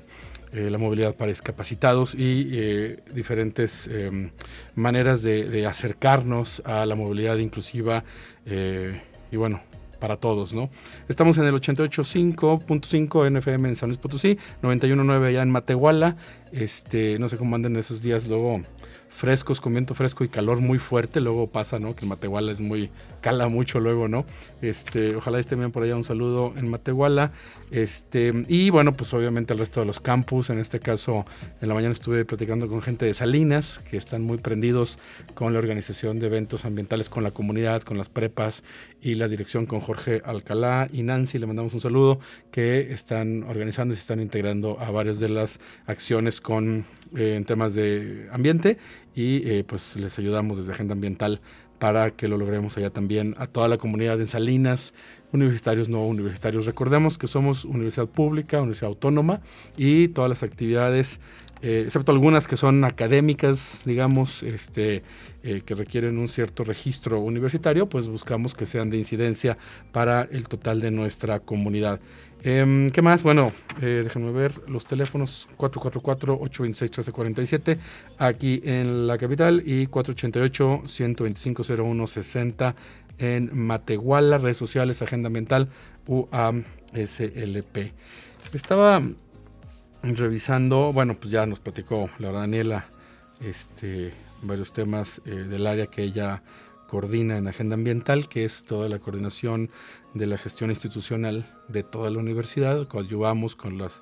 [0.51, 4.31] eh, la movilidad para discapacitados y eh, diferentes em,
[4.75, 8.03] maneras de, acercarnos a la movilidad inclusiva
[8.47, 8.99] eh,
[9.31, 9.61] y bueno,
[9.99, 10.71] para todos, ¿no?
[11.07, 16.15] Estamos en el 88.5.5 NFM en San Luis Potosí, 91.9 allá en Matehuala,
[16.51, 18.63] este, no sé cómo andan esos días, luego
[19.19, 21.19] frescos, con viento fresco y calor muy fuerte.
[21.19, 21.93] Luego pasa, ¿no?
[21.93, 24.25] Que en Matehuala es muy, cala mucho luego, ¿no?
[24.61, 25.97] Este, ojalá estén bien por allá.
[25.97, 27.33] Un saludo en Matehuala.
[27.69, 30.49] Este, y bueno, pues obviamente el resto de los campus.
[30.49, 31.25] En este caso,
[31.61, 34.97] en la mañana estuve platicando con gente de Salinas, que están muy prendidos
[35.33, 38.63] con la organización de eventos ambientales con la comunidad, con las prepas
[39.01, 41.39] y la dirección con Jorge Alcalá y Nancy.
[41.39, 45.59] Le mandamos un saludo que están organizando y se están integrando a varias de las
[45.87, 46.85] acciones con
[47.17, 48.77] eh, en temas de ambiente
[49.19, 51.41] y eh, pues les ayudamos desde Agenda Ambiental
[51.77, 54.93] para que lo logremos allá también a toda la comunidad en Salinas,
[55.33, 56.65] universitarios, no universitarios.
[56.65, 59.41] Recordemos que somos universidad pública, universidad autónoma
[59.75, 61.19] y todas las actividades,
[61.61, 65.03] eh, excepto algunas que son académicas, digamos, este,
[65.43, 69.57] eh, que requieren un cierto registro universitario, pues buscamos que sean de incidencia
[69.91, 71.99] para el total de nuestra comunidad.
[72.41, 73.21] Em, ¿Qué más?
[73.23, 77.77] Bueno, eh, déjenme ver los teléfonos 444-826-1347
[78.17, 82.75] aquí en la capital y 488-125-0160
[83.17, 85.67] en Matehuala, redes sociales, Agenda Ambiental,
[86.07, 87.91] UASLP.
[88.53, 89.01] Estaba
[90.01, 92.85] revisando, bueno, pues ya nos platicó la Daniela
[93.41, 96.41] este, varios temas eh, del área que ella
[96.89, 99.69] coordina en Agenda Ambiental, que es toda la coordinación
[100.15, 104.01] de la gestión institucional de toda la universidad, coadyuvamos con las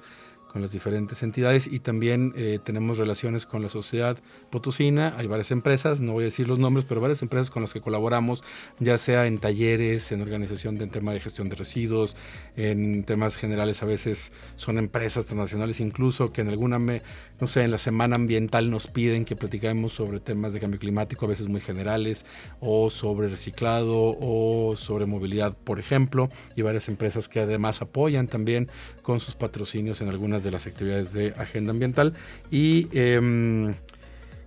[0.51, 4.17] con las diferentes entidades y también eh, tenemos relaciones con la sociedad
[4.49, 5.13] potosina.
[5.17, 7.81] Hay varias empresas, no voy a decir los nombres, pero varias empresas con las que
[7.81, 8.43] colaboramos,
[8.79, 12.15] ya sea en talleres, en organización de tema de gestión de residuos,
[12.55, 17.71] en temas generales a veces son empresas transnacionales incluso que en alguna, no sé, en
[17.71, 21.61] la semana ambiental nos piden que platicemos sobre temas de cambio climático, a veces muy
[21.61, 22.25] generales,
[22.59, 28.69] o sobre reciclado, o sobre movilidad, por ejemplo, y varias empresas que además apoyan también
[29.01, 32.13] con sus patrocinios en algunas de las actividades de agenda ambiental.
[32.51, 33.73] Y eh,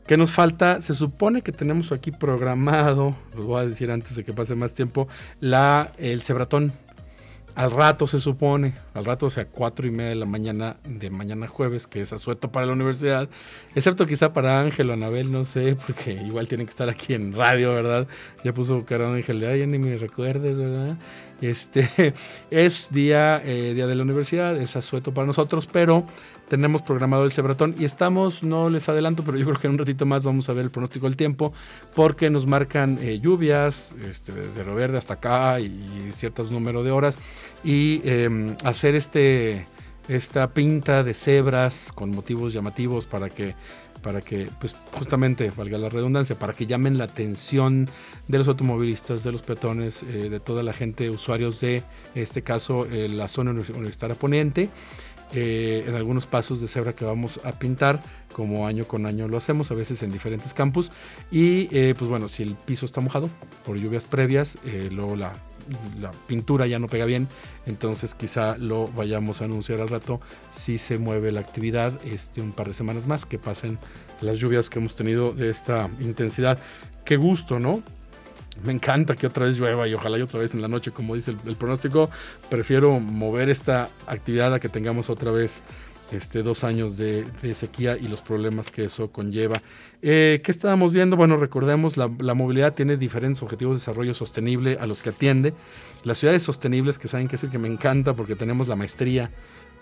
[0.07, 0.81] ¿qué nos falta?
[0.81, 4.75] Se supone que tenemos aquí programado, los voy a decir antes de que pase más
[4.75, 5.09] tiempo,
[5.41, 6.73] la, el cebratón.
[7.55, 11.11] Al rato se supone, al rato, o sea, cuatro y media de la mañana de
[11.11, 13.29] mañana jueves, que es asueto para la universidad,
[13.75, 17.35] excepto quizá para Ángel o Anabel, no sé, porque igual tienen que estar aquí en
[17.35, 18.07] radio, ¿verdad?
[18.45, 20.97] Ya puso cara Ángel ay, ni me recuerdes, ¿verdad?
[21.41, 22.15] Este
[22.51, 26.07] es día, eh, día de la universidad, es asueto para nosotros, pero
[26.51, 29.79] tenemos programado el Cebratón y estamos, no les adelanto, pero yo creo que en un
[29.79, 31.55] ratito más vamos a ver el pronóstico del tiempo,
[31.95, 36.91] porque nos marcan eh, lluvias este, desde Río Verde hasta acá y, ciertos número de
[36.91, 37.17] horas,
[37.63, 39.65] y em, hacer este,
[40.09, 43.55] esta pinta de cebras con motivos llamativos para que
[44.03, 47.89] para que, pues justamente, valga la redundancia, para que llamen la atención
[48.29, 51.77] de los automovilistas, de los peatones, eh, de toda la gente, usuarios de,
[52.15, 54.69] en este caso, eh, la zona universitaria poniente.
[55.33, 59.37] Eh, en algunos pasos de cebra que vamos a pintar, como año con año lo
[59.37, 60.91] hacemos, a veces en diferentes campus.
[61.31, 63.29] Y pues bueno, si el piso está mojado
[63.65, 64.59] por lluvias previas,
[64.91, 65.33] luego la
[66.01, 67.29] la pintura ya no pega bien,
[67.67, 70.21] entonces quizá lo vayamos a anunciar al rato
[70.53, 73.79] si se mueve la actividad este, un par de semanas más que pasen
[74.21, 76.59] las lluvias que hemos tenido de esta intensidad.
[77.05, 77.83] Qué gusto, ¿no?
[78.65, 81.15] Me encanta que otra vez llueva y ojalá y otra vez en la noche, como
[81.15, 82.11] dice el pronóstico.
[82.49, 85.63] Prefiero mover esta actividad a que tengamos otra vez
[86.13, 89.63] este, dos años de, sequía y los problemas que eso conlleva.
[90.03, 91.17] Eh, ¿Qué estábamos viendo?
[91.17, 95.55] Bueno, recordemos, la, la, movilidad tiene diferentes objetivos de desarrollo sostenible a los que atiende.
[96.05, 99.31] Las ciudades sostenibles, que saben que es el que me encanta porque tenemos la maestría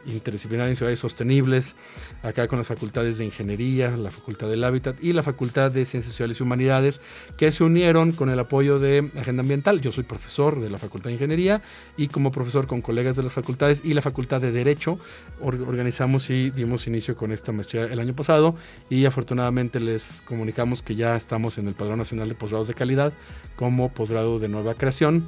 [0.06, 1.76] interdisciplinaria en ciudades sostenibles,
[2.22, 6.12] acá con las facultades de ingeniería, la facultad del hábitat y la facultad de ciencias
[6.12, 7.00] sociales y humanidades,
[7.36, 9.80] que se unieron con el apoyo de Agenda Ambiental.
[9.80, 11.62] Yo soy profesor de la facultad de ingeniería
[11.96, 14.98] y como profesor con colegas de las facultades y la facultad de derecho
[15.40, 18.54] organizamos y dimos inicio con esta maestría el año pasado
[18.90, 23.12] y afortunadamente les comunicamos que ya estamos en el Padrón Nacional de Posgrados de Calidad
[23.56, 25.26] como posgrado de nueva creación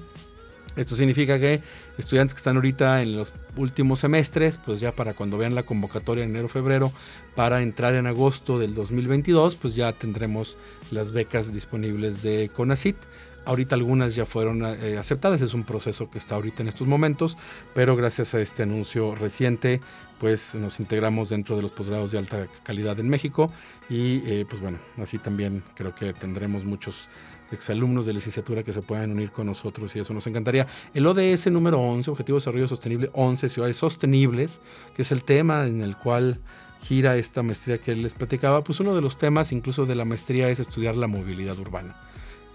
[0.81, 1.61] Esto significa que
[1.99, 6.25] estudiantes que están ahorita en los últimos semestres, pues ya para cuando vean la convocatoria
[6.25, 6.91] en enero-febrero,
[7.35, 10.57] para entrar en agosto del 2022, pues ya tendremos
[10.91, 12.97] las becas disponibles de CONACIT.
[13.45, 17.37] Ahorita algunas ya fueron eh, aceptadas, es un proceso que está ahorita en estos momentos,
[17.75, 19.83] pero gracias a este anuncio reciente,
[20.19, 23.53] pues nos integramos dentro de los posgrados de alta calidad en México
[23.91, 27.11] y eh, pues bueno, así también creo que tendremos muchos
[27.53, 30.67] exalumnos de licenciatura que se puedan unir con nosotros y eso nos encantaría.
[30.95, 34.61] El ODS número 11, Objetivo de Desarrollo Sostenible 11, Ciudades Sostenibles,
[34.95, 36.41] que es el tema en el cual
[36.81, 40.49] gira esta maestría que les platicaba, pues uno de los temas incluso de la maestría
[40.49, 41.97] es estudiar la movilidad urbana.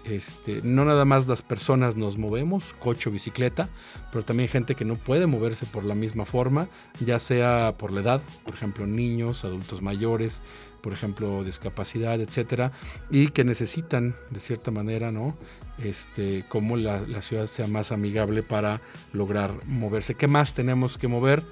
[0.08, 3.68] Este, no nada más las personas nos movemos, coche o bicicleta,
[4.12, 6.68] pero también gente que no puede moverse por la misma forma,
[7.04, 10.42] ya sea por la edad, por ejemplo niños, adultos mayores,
[10.80, 12.70] por ejemplo discapacidad, etcétera,
[13.10, 15.36] y que necesitan de cierta manera, ¿no?
[15.78, 18.80] Este, cómo la, ciudad sea más amigable para
[19.12, 20.14] lograr moverse.
[20.14, 21.42] ¿Qué más tenemos que mover?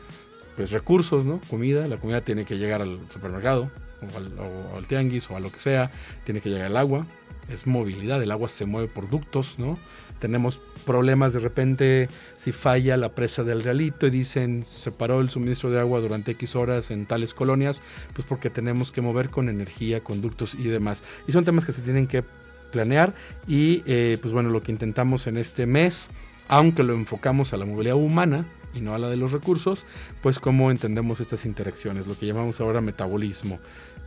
[0.55, 1.41] Pues recursos, ¿no?
[1.51, 3.69] Comida, la comida tiene que llegar al supermercado
[4.03, 5.91] o al, o tianguis o a lo que sea,
[6.25, 7.07] tiene que llegar el agua,
[7.49, 9.79] es movilidad, el agua se mueve por ductos, ¿no?
[10.19, 15.29] Tenemos problemas de repente si falla la presa del Realito y dicen se paró el
[15.29, 17.83] suministro de agua durante X horas en tales colonias,
[18.15, 21.03] pues porque tenemos que mover con energía, conductos y demás.
[21.27, 22.25] Y son temas que se tienen que
[22.71, 23.15] planear
[23.47, 26.11] y eh, pues bueno, lo que intentamos en este mes,
[26.49, 29.87] aunque lo enfocamos a la movilidad humana, y no a la de los recursos,
[30.23, 33.59] pues cómo entendemos estas interacciones, lo que llamamos ahora metabolismo.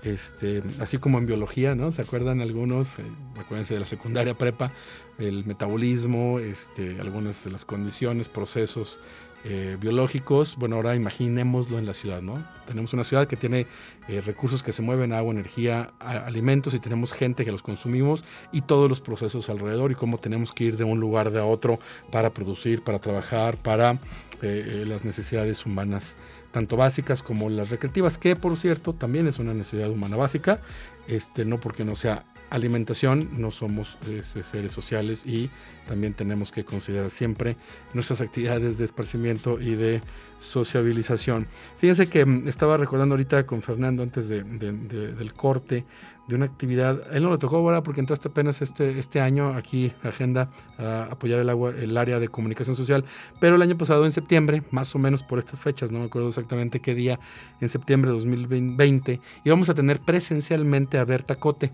[0.04, 1.92] Este, así como en biología, ¿no?
[1.92, 3.00] ¿Se acuerdan algunos?
[3.00, 3.04] Eh,
[3.40, 4.72] acuérdense de la secundaria prepa,
[5.18, 9.00] el metabolismo, este, algunas de las condiciones, procesos
[9.44, 10.56] eh, biológicos.
[10.58, 12.44] Bueno, ahora imaginémoslo en la ciudad, ¿no?
[12.66, 13.68] Tenemos una ciudad que tiene
[14.08, 18.62] eh, recursos que se mueven, agua, energía, alimentos y tenemos gente que los consumimos y
[18.62, 21.80] todos los procesos alrededor y cómo tenemos que ir de un lugar a otro
[22.12, 24.00] para producir, para trabajar, para
[24.42, 26.16] las necesidades humanas
[26.52, 30.60] tanto básicas como las recreativas, que por cierto también es una necesidad humana básica,
[31.08, 35.50] este, no porque no sea alimentación, no somos este, seres sociales y
[35.88, 37.58] también tenemos que considerar siempre
[37.94, 40.02] nuestras actividades de esparcimiento y de
[40.40, 41.48] sociabilización.
[41.78, 45.86] Fíjense que mm, estaba recordando ahorita con Fernando antes del corte
[46.28, 47.02] de una actividad.
[47.16, 51.40] él no le tocó ahora porque entraste apenas este, este año aquí, agenda, a apoyar
[51.40, 53.06] el, agua, el área de comunicación social.
[53.40, 56.28] Pero el año pasado, en septiembre, más o menos por estas fechas, no me acuerdo
[56.28, 57.20] exactamente qué día,
[57.62, 61.72] en septiembre de 2020, íbamos a tener presencialmente a Berta Cote.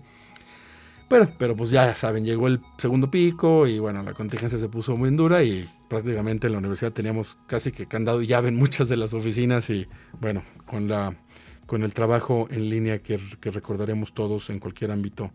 [1.08, 4.96] Pero, pero pues ya saben, llegó el segundo pico y bueno, la contingencia se puso
[4.96, 8.88] muy dura y prácticamente en la universidad teníamos casi que candado y llave en muchas
[8.88, 9.86] de las oficinas y
[10.20, 11.14] bueno, con la
[11.66, 15.32] con el trabajo en línea que, recordaremos todos en cualquier ámbito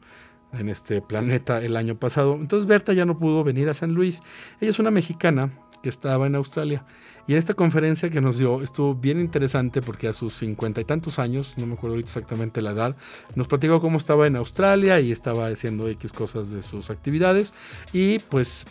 [0.54, 2.36] en este planeta el año pasado.
[2.36, 4.22] Entonces Berta ya no pudo venir a San Luis.
[4.60, 5.52] Ella es una mexicana
[5.82, 6.86] que estaba en Australia.
[7.28, 10.86] Y en esta conferencia que nos dio estuvo bien interesante porque a sus cincuenta y
[10.86, 12.96] tantos años, no me acuerdo ahorita exactamente la edad,
[13.36, 17.54] nos platicó cómo estaba en Australia y estaba haciendo X cosas de sus actividades.
[17.94, 18.66] Y pues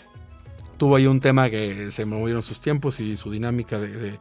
[0.79, 4.19] tuvo ahí un tema que se movieron sus tiempos y su dinámica de,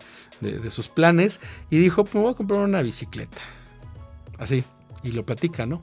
[0.70, 3.38] sus planes y dijo, pues me voy a comprar una bicicleta.
[4.38, 4.64] Así,
[5.04, 5.82] y lo platica, ¿no?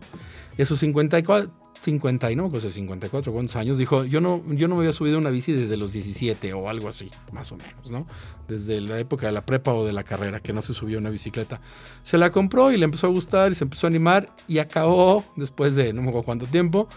[0.56, 1.50] Y a sus 54,
[1.84, 3.78] 50 y no, pues 54, ¿cuántos años?
[3.78, 6.88] Dijo, yo no, yo no me había subido una bici desde los 17 o algo
[6.88, 8.06] así, más o menos, ¿no?
[8.48, 11.10] Desde la época de la prepa o de la carrera, que no se subió una
[11.10, 11.60] bicicleta.
[12.02, 15.24] Se la compró y le empezó a gustar y se empezó a animar y acabó,
[15.36, 16.88] después de no me acuerdo cuánto tiempo,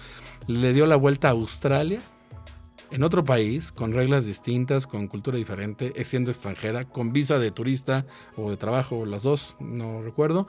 [0.47, 1.99] le dio la vuelta a Australia
[2.91, 8.05] en otro país, con reglas distintas, con cultura diferente, siendo extranjera, con visa de turista
[8.35, 10.47] o de trabajo, las dos, no recuerdo,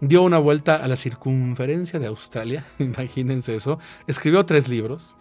[0.00, 5.14] dio una vuelta a la circunferencia de Australia, imagínense eso, escribió tres libros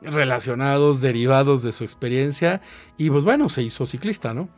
[0.00, 2.60] relacionados, derivados de su experiencia,
[2.96, 4.48] y pues bueno, se hizo ciclista, ¿no?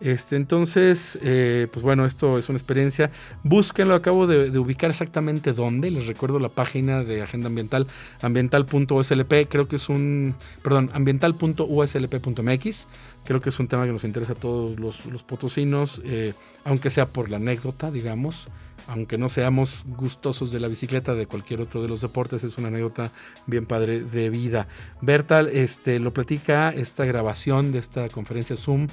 [0.00, 3.10] Este, entonces, eh, pues bueno, esto es una experiencia.
[3.42, 5.90] Búsquenlo, acabo de, ubicar exactamente dónde.
[5.90, 7.86] Les recuerdo la página de Agenda Ambiental,
[8.22, 9.48] ambiental.uslp.
[9.48, 12.86] Creo que es un, perdón, ambiental.uslp.mx.
[13.24, 16.32] Creo que es un tema que nos interesa a todos los, potosinos, eh,
[16.64, 18.48] aunque sea por la anécdota, digamos.
[18.86, 22.68] Aunque no seamos gustosos de la bicicleta, de cualquier otro de los deportes, es una
[22.68, 23.12] anécdota
[23.46, 24.66] bien padre de vida.
[25.02, 28.88] Bertal este, lo platica esta grabación de esta conferencia Zoom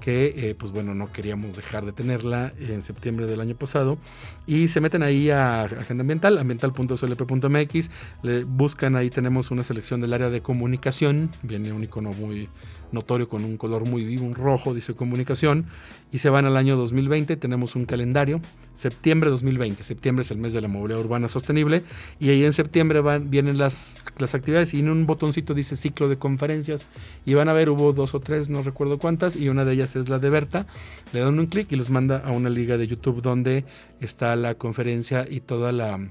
[0.00, 3.98] que pues bueno, no queríamos dejar de tenerla en septiembre del año pasado.
[4.46, 7.90] Y se meten ahí a Agenda Ambiental, ambiental.slp.mx,
[8.22, 12.48] le buscan ahí tenemos una selección del área de comunicación, viene un icono muy
[12.92, 15.66] notorio con un color muy vivo, un rojo, dice comunicación,
[16.12, 18.40] y se van al año 2020, tenemos un calendario,
[18.74, 21.82] septiembre 2020, septiembre es el mes de la movilidad urbana sostenible,
[22.18, 26.18] y ahí en septiembre vienen las, las actividades y en un botoncito dice ciclo de
[26.18, 26.86] conferencias,
[27.24, 29.96] y van a ver, hubo dos o tres, no recuerdo cuántas, y una de ellas
[29.96, 30.66] es la de Berta,
[31.12, 33.64] le dan un clic y los manda a una liga de YouTube donde
[34.00, 36.10] está la conferencia y toda la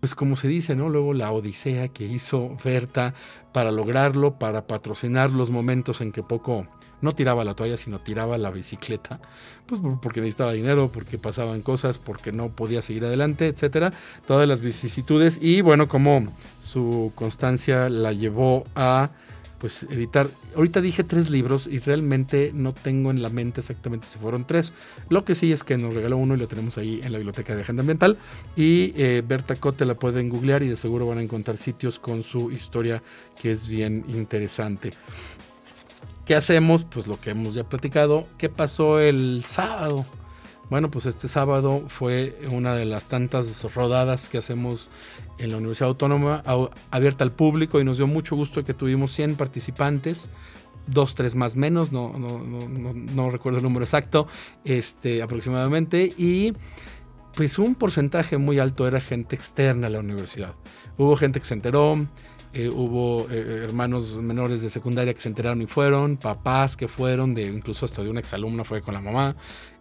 [0.00, 0.88] pues como se dice, ¿no?
[0.88, 3.14] Luego la odisea que hizo Berta
[3.52, 6.66] para lograrlo, para patrocinar los momentos en que poco
[7.00, 9.20] no tiraba la toalla, sino tiraba la bicicleta,
[9.66, 13.92] pues porque necesitaba dinero, porque pasaban cosas, porque no podía seguir adelante, etcétera.
[14.26, 16.26] Todas las vicisitudes y bueno, como
[16.62, 19.10] su constancia la llevó a
[19.58, 20.28] pues editar.
[20.56, 24.72] Ahorita dije tres libros y realmente no tengo en la mente exactamente si fueron tres.
[25.08, 27.54] Lo que sí es que nos regaló uno y lo tenemos ahí en la biblioteca
[27.54, 28.18] de Agenda Ambiental.
[28.56, 32.22] Y eh, Berta Cote la pueden googlear y de seguro van a encontrar sitios con
[32.22, 33.02] su historia
[33.40, 34.92] que es bien interesante.
[36.24, 36.84] ¿Qué hacemos?
[36.84, 38.26] Pues lo que hemos ya platicado.
[38.36, 40.04] ¿Qué pasó el sábado?
[40.70, 44.90] Bueno, pues este sábado fue una de las tantas rodadas que hacemos
[45.38, 46.42] en la Universidad Autónoma,
[46.90, 50.28] abierta al público y nos dio mucho gusto que tuvimos 100 participantes,
[50.86, 54.26] dos, tres más menos, no, no, no, no recuerdo el número exacto,
[54.64, 56.52] este, aproximadamente, y
[57.34, 60.54] pues un porcentaje muy alto era gente externa a la universidad.
[60.98, 62.06] Hubo gente que se enteró,
[62.54, 67.34] eh, hubo eh, hermanos menores de secundaria que se enteraron y fueron, papás que fueron,
[67.34, 69.36] de incluso hasta de una exalumna fue con la mamá.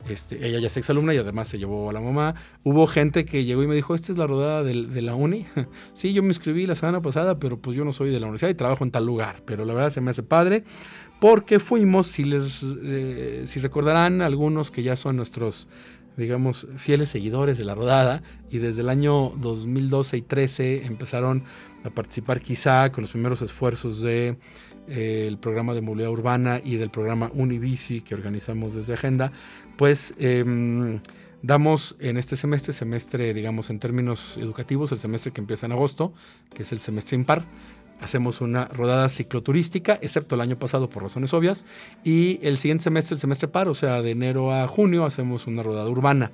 [0.10, 2.36] Este, ella ya es exalumna y además se llevó a la mamá.
[2.64, 5.46] Hubo gente que llegó y me dijo, esta es la rodada de, la uni.
[5.94, 8.50] sí, yo me inscribí la semana pasada, pero pues yo no soy de la universidad
[8.50, 9.42] y trabajo en tal lugar.
[9.46, 10.64] Pero la verdad se me hace padre
[11.22, 15.68] porque fuimos, si les eh, si recordarán algunos que ya son nuestros
[16.18, 21.44] digamos, fieles seguidores de la rodada y desde el año 2012 y 13 empezaron
[21.88, 24.38] a participar quizá con los primeros esfuerzos de
[24.88, 29.32] eh, programa de movilidad urbana y del programa Unibici que organizamos desde Agenda,
[29.78, 31.00] pues em,
[31.42, 36.14] damos en este semestre, semestre digamos en términos educativos, el semestre que empieza en agosto,
[36.54, 37.44] que es el semestre impar,
[38.00, 41.66] hacemos una rodada cicloturística, excepto el año pasado por razones obvias,
[42.04, 45.64] y el siguiente semestre, el semestre par, o sea, de enero a junio, hacemos una
[45.64, 46.32] rodada urbana.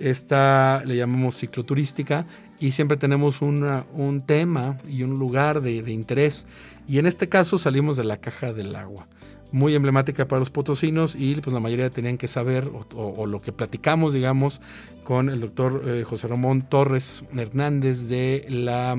[0.00, 2.26] Esta le llamamos cicloturística
[2.58, 6.46] y siempre tenemos un tema y un lugar de, de interés.
[6.88, 9.06] Y en este caso salimos de la caja del agua
[9.52, 13.52] muy emblemática para los potosinos y pues la mayoría tenían que saber o, lo que
[13.52, 14.60] platicamos digamos
[15.04, 18.96] con el doctor eh, José Ramón Torres Hernández de la,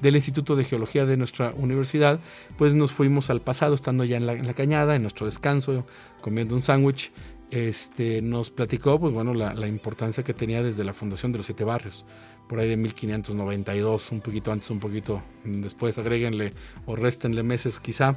[0.00, 2.20] del Instituto de Geología de nuestra universidad
[2.56, 5.84] pues nos fuimos al pasado estando ya en la, cañada en nuestro descanso
[6.20, 7.12] comiendo un sándwich
[7.50, 11.46] este, nos platicó pues bueno la, la importancia que tenía desde la fundación de los
[11.46, 12.04] siete barrios
[12.50, 16.52] por ahí de 1592, un poquito antes, un poquito después, agréguenle
[16.84, 18.16] o réstenle meses quizá.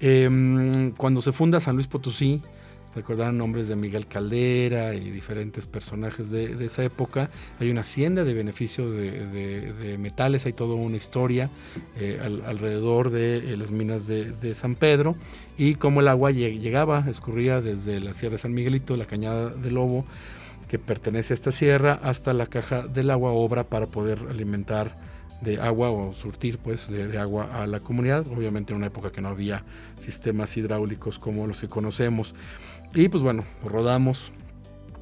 [0.00, 2.40] Em, cuando se funda San Luis Potosí,
[2.94, 7.30] recordarán nombres de Miguel Caldera y diferentes personajes de, esa época.
[7.60, 11.50] Hay una hacienda de beneficio de, metales, hay toda una historia
[11.98, 15.16] eh, alrededor de eh, las minas de, San Pedro
[15.58, 19.70] y cómo el agua llegaba, escurría desde la Sierra de San Miguelito, la Cañada de
[19.70, 20.04] Lobo,
[20.68, 24.96] que pertenece a esta sierra, hasta la caja del agua obra para poder alimentar
[25.44, 29.20] de agua o surtir pues de, agua a la comunidad, obviamente en una época que
[29.20, 29.62] no había
[29.96, 32.34] sistemas hidráulicos como los que conocemos.
[32.94, 34.30] Y pues bueno, rodamos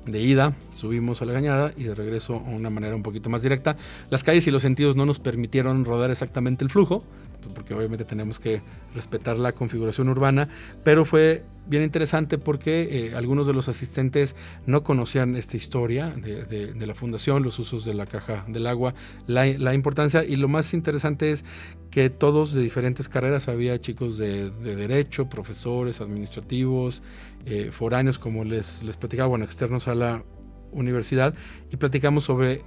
[0.06, 3.42] de ida, subimos a la cañada y de regreso a una manera un poquito más
[3.42, 3.76] directa.
[4.10, 7.04] Las calles y los sentidos no nos permitieron rodar exactamente el flujo,
[7.50, 8.62] porque obviamente tenemos que
[8.94, 10.48] respetar la configuración urbana,
[10.84, 14.34] pero fue bien interesante porque eh, algunos de los asistentes
[14.66, 18.94] no conocían esta historia de, la fundación, los usos de la caja del agua,
[19.26, 21.44] la, importancia y lo más interesante es
[21.90, 27.02] que todos de diferentes carreras, había chicos de, derecho, profesores, administrativos,
[27.46, 30.24] eh, foráneos, como les, les platicaba, bueno, externos a la
[30.72, 31.34] universidad,
[31.70, 32.62] y platicamos sobre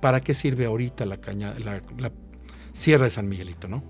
[0.00, 2.12] para qué sirve ahorita la, caña, la
[2.72, 3.82] Sierra de San Miguelito, ¿no?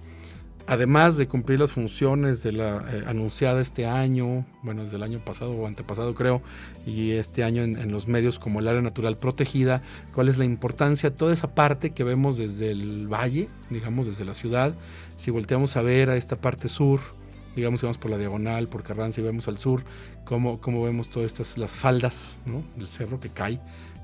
[0.68, 5.18] Además de cumplir las funciones de la eh, anunciada este año, bueno, desde el año
[5.18, 6.42] pasado o antepasado creo,
[6.86, 9.80] y este año en, los medios como el área natural protegida,
[10.14, 14.34] cuál es la importancia, toda esa parte que vemos desde el valle, digamos, desde la
[14.34, 14.74] ciudad,
[15.16, 17.00] si volteamos a ver a esta parte sur,
[17.56, 19.84] digamos, si vamos por la diagonal, por Carranza y vemos al sur,
[20.26, 22.40] cómo, cómo vemos todas estas, las faldas
[22.76, 23.58] del cerro que cae,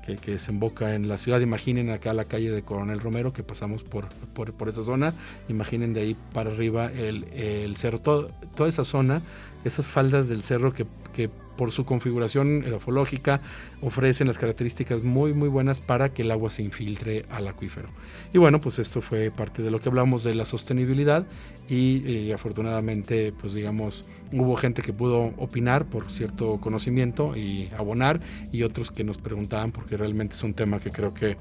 [0.05, 1.39] que, que, desemboca en la ciudad.
[1.41, 5.13] Imaginen acá la calle de Coronel Romero, que pasamos por, por, esa zona.
[5.49, 7.99] Imaginen de ahí para arriba el, el cerro.
[7.99, 9.21] toda esa zona,
[9.63, 10.85] esas faldas del cerro que,
[11.15, 13.39] que por su configuración edafológica
[13.81, 17.87] ofrecen las características muy muy buenas para que el agua se infiltre al acuífero.
[18.33, 21.25] Y bueno, pues esto fue parte de lo que hablamos de la sostenibilidad
[21.69, 24.03] y, afortunadamente pues digamos
[24.33, 28.19] hubo gente que pudo opinar por cierto conocimiento y abonar
[28.51, 31.37] y otros que nos preguntaban porque realmente es un tema que creo que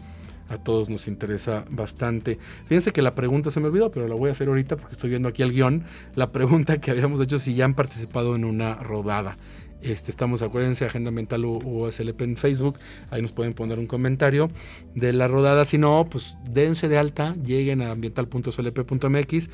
[0.50, 2.38] a todos nos interesa bastante.
[2.66, 5.08] Fíjense que la pregunta se me olvidó, pero la voy a hacer ahorita porque estoy
[5.08, 5.84] viendo aquí el guion.
[6.14, 9.36] La pregunta que habíamos hecho si ya han participado en una rodada.
[9.84, 12.78] Este, estamos, acuérdense, Agenda Ambiental USLP en Facebook.
[13.10, 14.50] Ahí nos pueden poner un comentario
[14.94, 15.66] de la rodada.
[15.66, 19.50] Si no, pues dense de alta, lleguen a ambiental.slp.mx.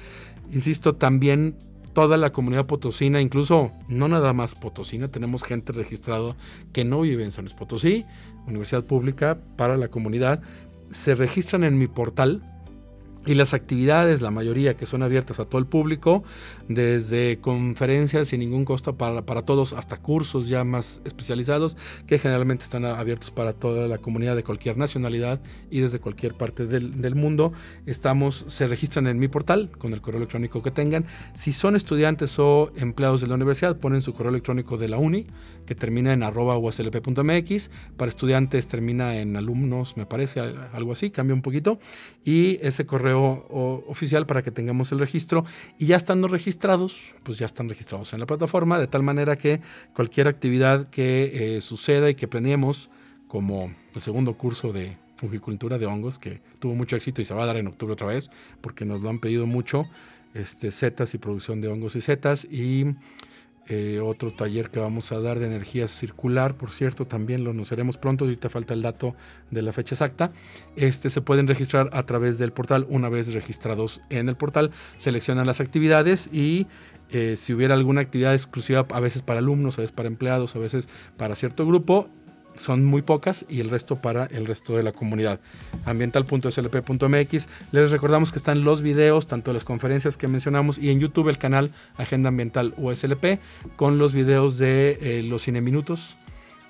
[0.53, 1.57] Insisto, también
[1.93, 6.37] toda la comunidad potosina, incluso no nada más potosina, tenemos gente registrada
[6.72, 8.05] que no vive en San Potosí,
[8.47, 10.43] Universidad Pública para la comunidad.
[10.93, 12.43] Se registran en mi portal
[13.27, 16.25] y las actividades, la mayoría que son abiertas a todo el público,
[16.68, 22.64] desde conferencias sin ningún costo para, para, todos, hasta cursos ya más especializados, que generalmente
[22.64, 25.41] están abiertos para toda la comunidad de cualquier nacionalidad
[25.71, 27.53] y desde cualquier parte del, del mundo.
[27.85, 31.05] Estamos, se registran en mi portal con el correo electrónico que tengan.
[31.35, 35.27] Si son estudiantes o empleados de la universidad, ponen su correo electrónico de la uni,
[35.66, 37.71] que termina en arroba uslp.mx.
[37.99, 41.79] Para estudiantes termina en alumnos, me parece, algo así, cambia un poquito.
[42.25, 45.45] Y ese correo oficial para que tengamos el registro.
[45.79, 49.61] Y ya estando registrados, pues ya están registrados en la plataforma, de tal manera que
[49.95, 52.91] cualquier actividad que eh, suceda y que planeemos,
[53.29, 57.43] como el segundo curso de fungicultura de hongos, que tuvo mucho éxito y se va
[57.43, 58.31] a dar en octubre otra vez,
[58.61, 59.85] porque nos lo han pedido mucho,
[60.35, 62.87] este, setas y producción de hongos y setas, y
[63.73, 67.97] eh, otro taller que vamos a dar de energía circular, por cierto, también lo anunciaremos
[67.97, 69.14] pronto, ahorita falta el dato
[69.53, 70.33] de la fecha exacta.
[70.75, 75.47] Este se pueden registrar a través del portal, una vez registrados en el portal, seleccionan
[75.47, 76.66] las actividades y
[77.11, 80.59] eh, si hubiera alguna actividad exclusiva, a veces para alumnos, a veces para empleados, a
[80.59, 82.09] veces para cierto grupo,
[82.57, 85.41] son muy pocas y el resto para el resto de la comunidad.
[85.85, 87.49] Ambiental.slp.mx.
[87.73, 91.29] Les recordamos que están los videos, tanto de las conferencias que mencionamos y en YouTube
[91.29, 93.41] el canal Agenda Ambiental USLP
[93.77, 96.17] con los videos de eh, los cine minutos,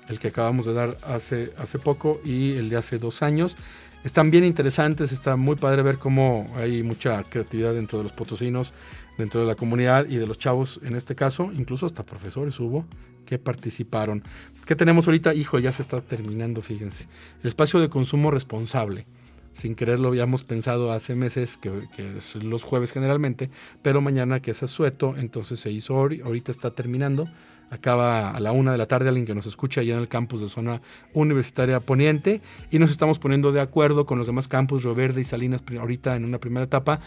[0.07, 3.55] el que acabamos de dar hace, hace poco y el de hace dos años.
[4.03, 8.73] Están bien interesantes, está muy padre ver cómo hay mucha creatividad dentro de los potosinos,
[9.17, 12.85] dentro de la comunidad y de los chavos en este caso, incluso hasta profesores hubo
[13.25, 14.23] que participaron.
[14.65, 15.33] ¿Qué tenemos ahorita?
[15.33, 17.07] Hijo, ya se está terminando, fíjense.
[17.43, 19.05] El espacio de consumo responsable.
[19.53, 21.87] Sin querer lo habíamos pensado hace meses, que,
[22.17, 23.49] es los jueves generalmente,
[23.81, 27.27] pero mañana que es asueto, entonces se hizo ahorita está terminando.
[27.71, 30.41] Acaba a la una de la tarde alguien que nos escucha allá en el campus
[30.41, 30.81] de zona
[31.13, 35.23] universitaria poniente y nos estamos poniendo de acuerdo con los demás campus, Río Verde y
[35.23, 36.99] Salinas, ahorita en una primera etapa,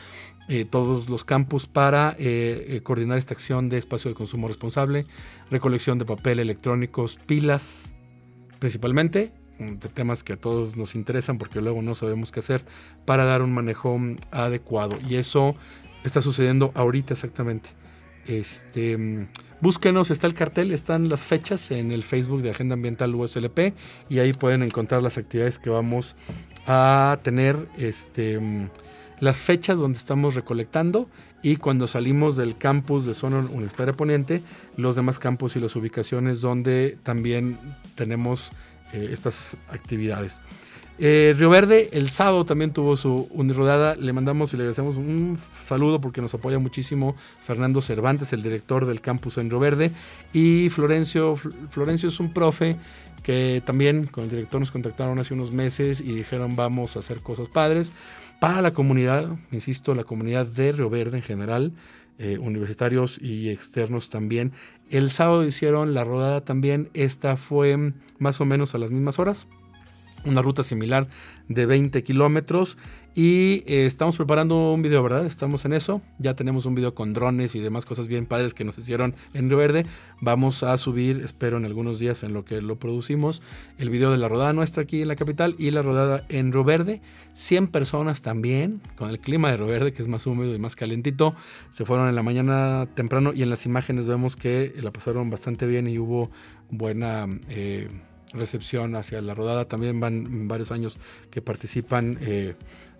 [0.48, 5.04] eh, todos los campus para eh, eh, coordinar esta acción de espacio de consumo responsable,
[5.50, 7.92] recolección de papel electrónicos, pilas
[8.58, 12.64] principalmente, mm, de temas que a todos nos interesan porque luego no sabemos qué hacer
[13.04, 14.96] para dar un manejo mm, adecuado.
[15.06, 15.56] Y eso
[16.04, 17.83] está sucediendo ahorita exactamente.
[18.26, 19.28] Este,
[19.60, 23.74] búsquenos, está el cartel, están las fechas en el Facebook de Agenda Ambiental USLP
[24.08, 26.16] y ahí pueden encontrar las actividades que vamos
[26.66, 28.40] a tener, este,
[29.20, 31.08] las fechas donde estamos recolectando
[31.42, 34.42] y cuando salimos del campus de Zona Universitaria Poniente,
[34.76, 37.58] los demás campus y las ubicaciones donde también
[37.94, 38.50] tenemos
[38.94, 40.40] eh, estas actividades.
[40.98, 43.96] Eh, Río Verde, el sábado también tuvo su rodada.
[43.96, 45.36] Le mandamos y le agradecemos un
[45.66, 49.90] saludo porque nos apoya muchísimo Fernando Cervantes, el director del campus en Río Verde.
[50.32, 51.36] Y Florencio,
[51.70, 52.76] Florencio es un profe
[53.24, 57.20] que también con el director nos contactaron hace unos meses y dijeron vamos a hacer
[57.22, 57.92] cosas padres
[58.38, 61.72] para la comunidad, insisto, la comunidad de Río Verde en general,
[62.18, 64.52] eh, universitarios y externos también.
[64.90, 69.46] El sábado hicieron la rodada también, esta fue más o menos a las mismas horas
[70.24, 71.08] una ruta similar
[71.48, 72.78] de 20 kilómetros
[73.16, 75.24] y eh, estamos preparando un video, ¿verdad?
[75.24, 76.02] Estamos en eso.
[76.18, 79.48] Ya tenemos un video con drones y demás cosas bien padres que nos hicieron en
[79.48, 79.86] Río Verde.
[80.20, 83.40] Vamos a subir, espero en algunos días en lo que lo producimos,
[83.78, 86.64] el video de la rodada nuestra aquí en la capital y la rodada en Río
[86.64, 87.02] Verde.
[87.34, 90.74] 100 personas también, con el clima de Río Verde que es más húmedo y más
[90.74, 91.36] calentito.
[91.70, 95.66] Se fueron en la mañana temprano y en las imágenes vemos que la pasaron bastante
[95.66, 96.32] bien y hubo
[96.68, 97.28] buena...
[97.48, 97.88] Eh,
[98.34, 99.66] recepción hacia la rodada.
[99.66, 100.98] También van varios años
[101.30, 102.54] que participan eh,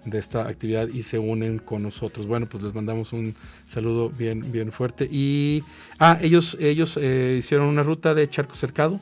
[0.04, 2.26] de esta actividad y se unen con nosotros.
[2.26, 3.34] Bueno, pues les mandamos un
[3.66, 5.08] saludo bien, bien fuerte.
[5.10, 5.62] Y,
[5.98, 9.00] ah, ellos, ellos eh, hicieron una ruta de charco cercado.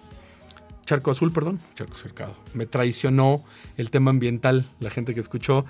[0.85, 2.37] Charco Azul, perdón, Charco Cercado.
[2.55, 3.45] Me traicionó
[3.77, 5.65] el tema ambiental, la gente que escuchó.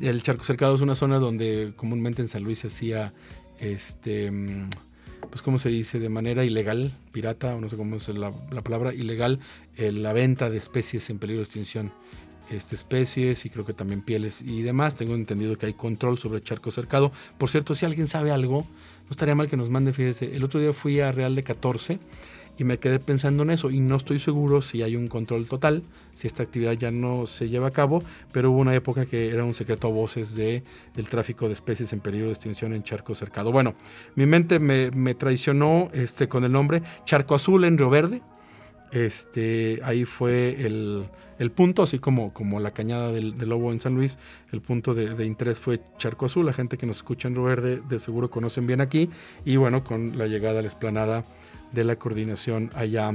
[0.00, 3.12] El Charco Cercado es una zona donde comúnmente en San Luis se hacía
[3.58, 4.68] este, mm,
[5.30, 8.30] pues cómo se dice, de manera ilegal, pirata, o no sé cómo es la,
[8.62, 9.40] palabra, ilegal,
[9.76, 11.92] eh, la venta de especies en peligro de extinción.
[12.50, 14.96] Este, especies y creo que también pieles y demás.
[14.96, 17.12] Tengo entendido que hay control sobre charco cercado.
[17.38, 18.66] Por cierto, si alguien sabe algo,
[19.04, 22.00] no estaría mal que nos mande, fíjese, el otro día fui a Real de 14
[22.58, 25.82] y me quedé pensando en eso y no estoy seguro si hay un control total,
[26.14, 29.44] si esta actividad ya no se lleva a cabo, pero hubo una época que era
[29.44, 30.62] un secreto a voces de,
[30.94, 33.52] del tráfico de especies en peligro de extinción en charco cercado.
[33.52, 33.74] Bueno,
[34.14, 38.22] mi mente me, me traicionó este, con el nombre Charco Azul en Río Verde.
[38.92, 41.06] Este, ahí fue el,
[41.38, 44.18] el punto, así como, como la cañada del, Lobo en San Luis,
[44.50, 46.44] el punto de, de, interés fue Charco Azul.
[46.44, 49.08] La gente que nos escucha en Río Verde de seguro conocen bien aquí.
[49.44, 51.22] Y bueno, con la llegada a la esplanada
[51.72, 53.12] de la coordinación allá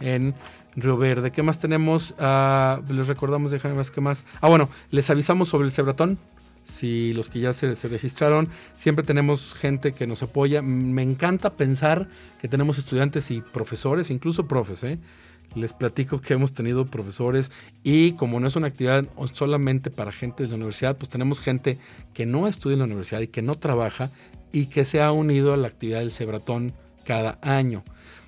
[0.00, 0.34] en
[0.76, 1.30] Río Verde.
[1.30, 2.14] ¿Qué más tenemos?
[2.18, 4.24] Ah, les recordamos, déjame ver qué más.
[4.40, 6.18] Ah, bueno, les avisamos sobre el Cebratón.
[6.64, 10.62] Si los que ya se, registraron, siempre tenemos gente que nos apoya.
[10.62, 12.08] Me encanta pensar
[12.40, 14.82] que tenemos estudiantes y profesores, incluso profes.
[14.82, 14.98] ¿eh?
[15.54, 17.50] Les platico que hemos tenido profesores
[17.82, 21.78] y como no es una actividad solamente para gente de la universidad, pues tenemos gente
[22.14, 24.10] que no estudia en la universidad y que no trabaja
[24.50, 26.72] y que se ha unido a la actividad del Cebratón
[27.04, 27.84] cada año.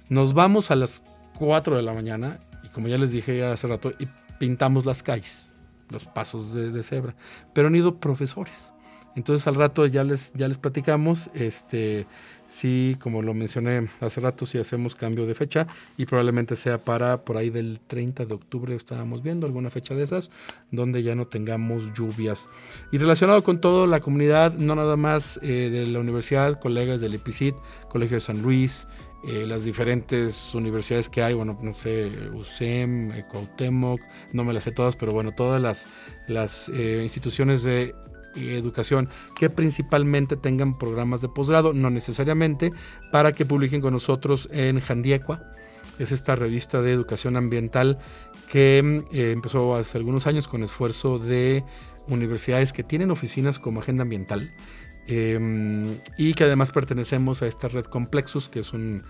[0.08, 1.02] Nos vamos a las
[1.38, 4.08] 4 de la mañana y como ya les dije hace rato, y
[4.38, 5.52] pintamos las calles,
[5.90, 7.14] los pasos de, cebra,
[7.52, 8.72] pero han ido profesores.
[9.14, 12.06] Entonces al rato ya les, ya les platicamos, este,
[12.46, 15.66] sí, como lo mencioné hace rato, si hacemos cambio de fecha
[15.96, 20.04] y probablemente sea para por ahí del 30 de octubre, estábamos viendo alguna fecha de
[20.04, 20.30] esas,
[20.70, 22.48] donde ya no tengamos lluvias.
[22.92, 27.14] Y relacionado con todo, la comunidad, no nada más eh, de la universidad, colegas del
[27.14, 27.54] EPICIT,
[27.88, 28.86] Colegio de San Luis,
[29.26, 34.00] eh, las diferentes universidades que hay, bueno, no sé, USEM, Cuauhtémoc,
[34.32, 35.86] no me las sé todas, pero bueno, todas las,
[36.28, 37.92] las eh, instituciones de
[38.36, 39.08] educación
[39.38, 42.72] que principalmente tengan programas de posgrado, no necesariamente,
[43.10, 45.42] para que publiquen con nosotros en Jandiecua.
[45.98, 47.98] Es esta revista de educación ambiental
[48.50, 51.64] que eh, empezó hace algunos años con esfuerzo de
[52.08, 54.52] universidades que tienen oficinas como agenda ambiental
[55.08, 59.04] Em, y que además pertenecemos a esta red Complexus, que es una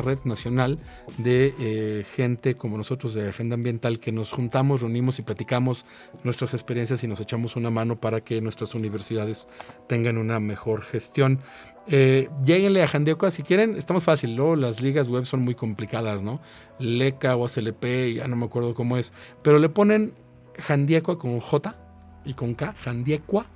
[0.00, 0.78] red nacional
[1.18, 5.84] de eh, gente como nosotros de Agenda Ambiental que nos juntamos, reunimos y platicamos
[6.22, 9.48] nuestras experiencias y nos echamos una mano para que nuestras universidades
[9.88, 11.40] tengan una mejor gestión.
[11.88, 14.54] Eh, lleguenle a Jandeoca si quieren, estamos fácil, ¿no?
[14.54, 16.40] las ligas web son muy complicadas, ¿no?
[16.78, 20.12] LECA o ACLP, ya no me acuerdo cómo es, pero le ponen
[20.58, 21.76] Jandiecua con J
[22.24, 23.46] y con K, Jandiecua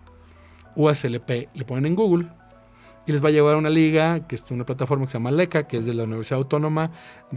[0.80, 2.26] USLP, le ponen en Google
[3.06, 5.30] y les va a llevar a una liga, que es una plataforma que se llama
[5.30, 6.90] LECA, que es de la Universidad Autónoma,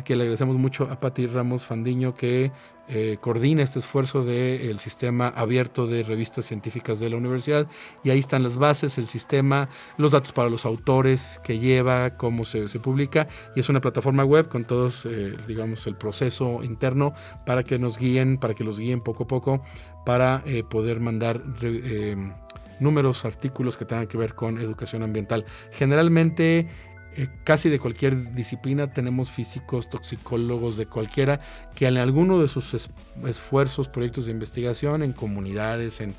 [0.04, 2.52] que le agradecemos mucho a Pati Ramos Fandiño, que
[2.90, 7.68] eh, coordina este esfuerzo del sistema abierto de revistas científicas de la universidad.
[8.04, 12.44] Y ahí están las bases, el sistema, los datos para los autores que lleva, cómo
[12.44, 13.28] se, publica.
[13.56, 17.14] Y es una plataforma web con todos, eh, digamos, el proceso interno
[17.46, 19.64] para que nos guíen, para que los guíen poco a poco,
[20.06, 21.42] para eh, poder mandar
[22.80, 25.46] números, artículos que tengan que ver con educación ambiental.
[25.72, 26.68] Generalmente,
[27.16, 31.40] eh, casi de cualquier disciplina tenemos físicos, toxicólogos de cualquiera
[31.76, 32.90] que en alguno de sus
[33.26, 36.16] esfuerzos, proyectos de investigación, en comunidades, en,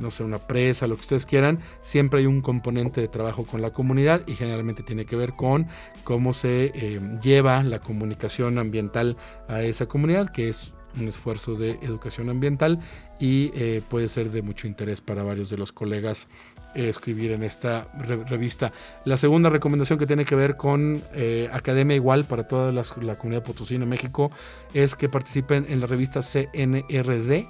[0.00, 3.62] no sé, una presa, lo que ustedes quieran, siempre hay un componente de trabajo con
[3.62, 5.68] la comunidad y generalmente tiene que ver con
[6.02, 9.16] cómo se eh, lleva la comunicación ambiental
[9.48, 12.80] a esa comunidad, que es un esfuerzo de educación ambiental
[13.18, 16.28] y eh, puede ser de mucho interés para varios de los colegas
[16.74, 17.88] eh, escribir en esta
[18.28, 18.72] revista.
[19.04, 23.44] La segunda recomendación que tiene que ver con eh, Academia Igual para toda la comunidad
[23.44, 24.30] potosina México
[24.72, 27.48] es que participen en la revista CNRD,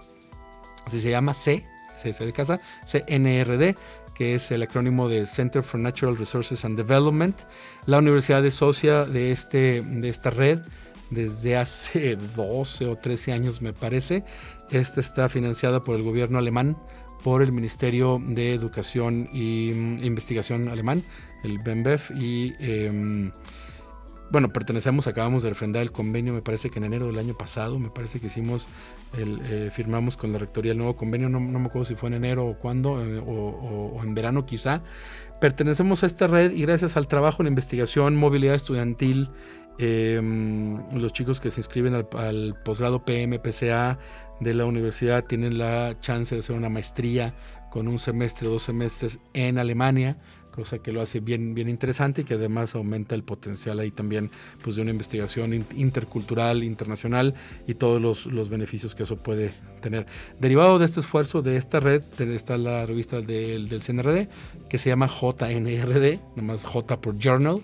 [0.86, 1.64] así se llama C,
[1.96, 3.76] C, de casa, CNRD,
[4.14, 7.38] que es el acrónimo de Center for Natural Resources and Development.
[7.86, 10.60] La universidad es socia de, este, de esta red
[11.12, 14.24] desde hace 12 o 13 años me parece.
[14.70, 16.76] Esta está financiada por el gobierno alemán,
[17.22, 21.04] por el Ministerio de Educación e Investigación alemán,
[21.44, 23.30] el BEMBEF, y em,
[24.32, 27.78] bueno, pertenecemos, acabamos de refrendar el convenio, me parece que en enero del año pasado,
[27.78, 28.66] me parece que hicimos,
[29.14, 32.46] eh, firmamos con la Rectoría el nuevo convenio, no, me acuerdo si fue en enero
[32.46, 34.82] o cuándo, eh, o, en verano quizá.
[35.38, 39.28] Pertenecemos a esta red y gracias al trabajo en investigación, movilidad estudiantil,
[39.78, 43.98] Em, los chicos que se inscriben al, posgrado PMPCA
[44.40, 47.34] de la universidad tienen la chance de hacer una maestría
[47.70, 50.18] con un semestre o dos semestres en Alemania,
[50.54, 54.30] cosa que lo hace bien, bien interesante y que además aumenta el potencial ahí también
[54.62, 57.34] pues, de una investigación intercultural, internacional
[57.66, 60.06] y todos los, los, beneficios que eso puede tener.
[60.38, 64.28] Derivado de este esfuerzo, de esta red, está la revista del, del CNRD
[64.68, 67.62] que se llama JNRD, nomás J por Journal.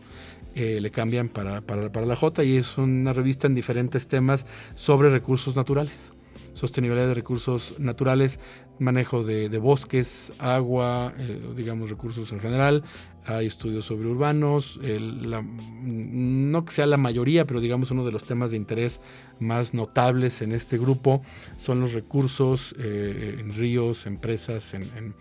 [0.59, 4.45] Eh, le cambian para, para, para la J y es una revista en diferentes temas
[4.75, 6.13] sobre recursos naturales
[6.59, 8.41] sostenibilidad de recursos naturales,
[8.81, 12.83] manejo de, bosques, agua, eh, digamos recursos en general.
[13.25, 18.51] Hay estudios sobre urbanos, no que sea la mayoría, pero digamos uno de los temas
[18.51, 19.01] de interés
[19.39, 21.23] más notables en este grupo
[21.57, 25.15] son los recursos eh, en ríos, empresas, en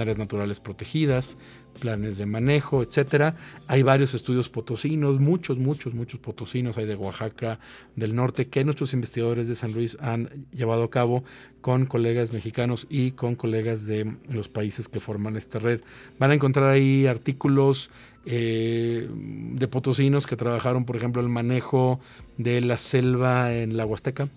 [0.00, 1.36] áreas naturales protegidas,
[1.80, 3.36] planes de manejo, etcétera.
[3.66, 7.60] Hay varios estudios potosinos, muchos, muchos, muchos potosinos hay de Oaxaca,
[7.96, 11.24] del norte, que nuestros investigadores de San Luis han llevado a cabo
[11.60, 15.80] con colegas mexicanos y con colegas de los países que forman esta red.
[16.18, 17.90] Van a encontrar ahí artículos
[18.26, 22.00] eh, de potosinos que trabajaron, por ejemplo, el manejo
[22.36, 24.28] de la selva en la Huasteca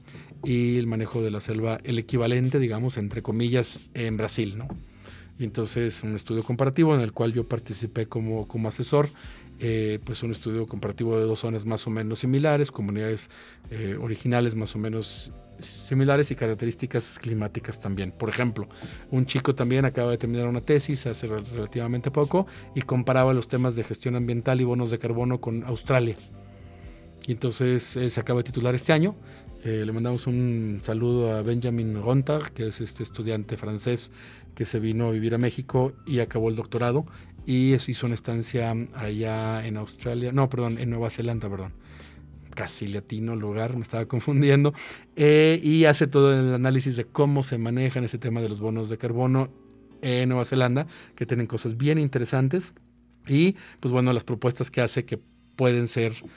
[0.44, 4.68] y el manejo de la selva, el equivalente, digamos, entre comillas, en Brasil, ¿no?
[5.46, 9.10] Entonces un estudio comparativo en el cual yo participé como, como asesor,
[9.60, 13.30] eh, pues un estudio comparativo de dos zonas más o menos similares, comunidades
[13.70, 18.12] eh, originales más o menos similares y características climáticas también.
[18.12, 18.68] Por ejemplo,
[19.12, 23.76] un chico también acaba de terminar una tesis hace relativamente poco y comparaba los temas
[23.76, 26.16] de gestión ambiental y bonos de carbono con Australia.
[27.28, 29.16] Y entonces eh, se acaba de titular este año.
[29.64, 34.12] le mandamos un saludo a Benjamin Gontag, que es este estudiante francés
[34.56, 37.06] que se vino a vivir a México y acabó el doctorado
[37.46, 41.74] y hizo una estancia allá en Australia, no, perdón, en Nueva Zelanda, perdón.
[42.56, 44.74] Casi latino lugar, me estaba confundiendo.
[45.16, 48.90] Eh, y hace todo el análisis de cómo se manejan ese tema de los bonos
[48.90, 49.50] de carbono
[50.02, 52.74] en Nueva Zelanda, que tienen cosas bien interesantes.
[53.28, 55.20] Y pues bueno, las propuestas que hace que
[55.56, 56.28] pueden ser eh,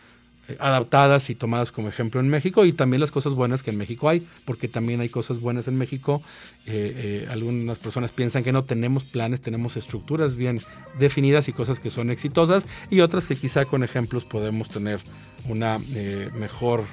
[0.59, 4.09] adaptadas y tomadas como ejemplo en México y también las cosas buenas que en México
[4.09, 6.23] hay, porque también hay cosas buenas en México.
[6.67, 10.61] Eh, eh, algunas personas piensan que no tenemos planes, tenemos estructuras bien
[10.99, 15.01] definidas y cosas que son exitosas y otras que quizá con ejemplos podemos tener
[15.49, 16.85] una mejor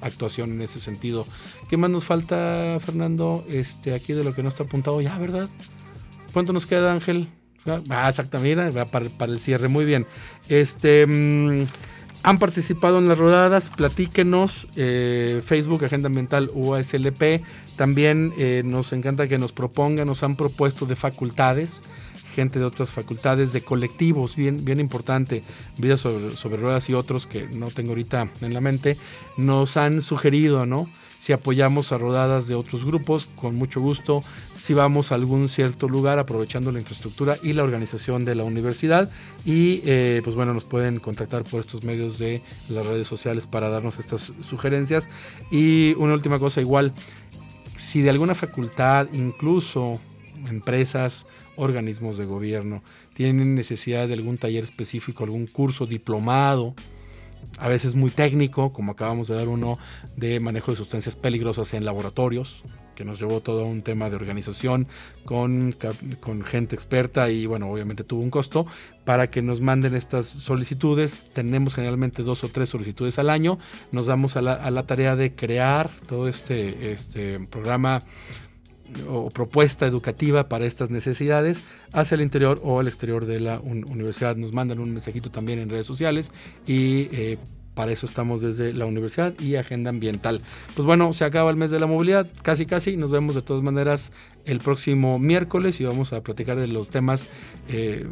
[0.00, 1.26] actuación en ese sentido.
[1.68, 3.44] ¿Qué más nos falta, Fernando?
[3.48, 5.48] Este, aquí de lo que no está apuntado ya, ¿verdad?
[6.32, 7.28] ¿Cuánto nos queda, Ángel?
[7.88, 10.06] Ah, exactamente, va para, para, el cierre, muy bien.
[10.48, 11.06] Este...
[11.06, 11.66] Mm,
[12.26, 17.44] han participado en las rodadas, platíquenos, eh, Facebook, Agenda Ambiental UASLP,
[17.76, 21.84] también eh, nos encanta que nos propongan, nos han propuesto de facultades,
[22.34, 25.44] gente de otras facultades, de colectivos, bien, bien importante,
[25.78, 28.96] Vida sobre, sobre Ruedas y otros que no tengo ahorita en la mente,
[29.36, 30.90] nos han sugerido, ¿no?
[31.26, 34.22] Si apoyamos a rodadas de otros grupos, con mucho gusto,
[34.52, 39.10] si vamos a algún cierto lugar aprovechando la infraestructura y la organización de la universidad.
[39.44, 43.70] Y eh, pues bueno, nos pueden contactar por estos medios de las redes sociales para
[43.70, 45.08] darnos estas sugerencias.
[45.50, 46.94] Y una última cosa igual,
[47.74, 49.98] si de alguna facultad, incluso
[50.48, 56.76] empresas, organismos de gobierno, tienen necesidad de algún taller específico, algún curso diplomado,
[57.58, 59.78] a veces muy técnico, como acabamos de dar uno
[60.16, 62.62] de manejo de sustancias peligrosas en laboratorios,
[62.96, 64.88] que nos llevó todo un tema de organización
[65.24, 65.74] con,
[66.20, 68.66] con, gente experta y bueno, obviamente tuvo un costo
[69.04, 71.26] para que nos manden estas solicitudes.
[71.32, 73.58] Tenemos generalmente dos o tres solicitudes al año.
[73.92, 78.02] Nos damos a la, a la tarea de crear todo este, este programa
[79.08, 81.62] o propuesta educativa para estas necesidades
[81.92, 84.36] hacia el interior o el exterior de la universidad.
[84.36, 86.32] Nos mandan un mensajito también en redes sociales
[86.66, 87.38] y eh,
[87.74, 90.40] para eso estamos desde la universidad y agenda ambiental.
[90.74, 92.96] Pues bueno, se acaba el mes de la movilidad, casi casi.
[92.96, 94.12] Nos vemos de todas maneras
[94.46, 97.28] el próximo miércoles y vamos a platicar de los temas
[97.68, 98.06] eh,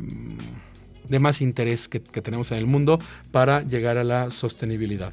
[1.08, 2.98] de más interés que tenemos en el mundo
[3.30, 5.12] para llegar a la sostenibilidad.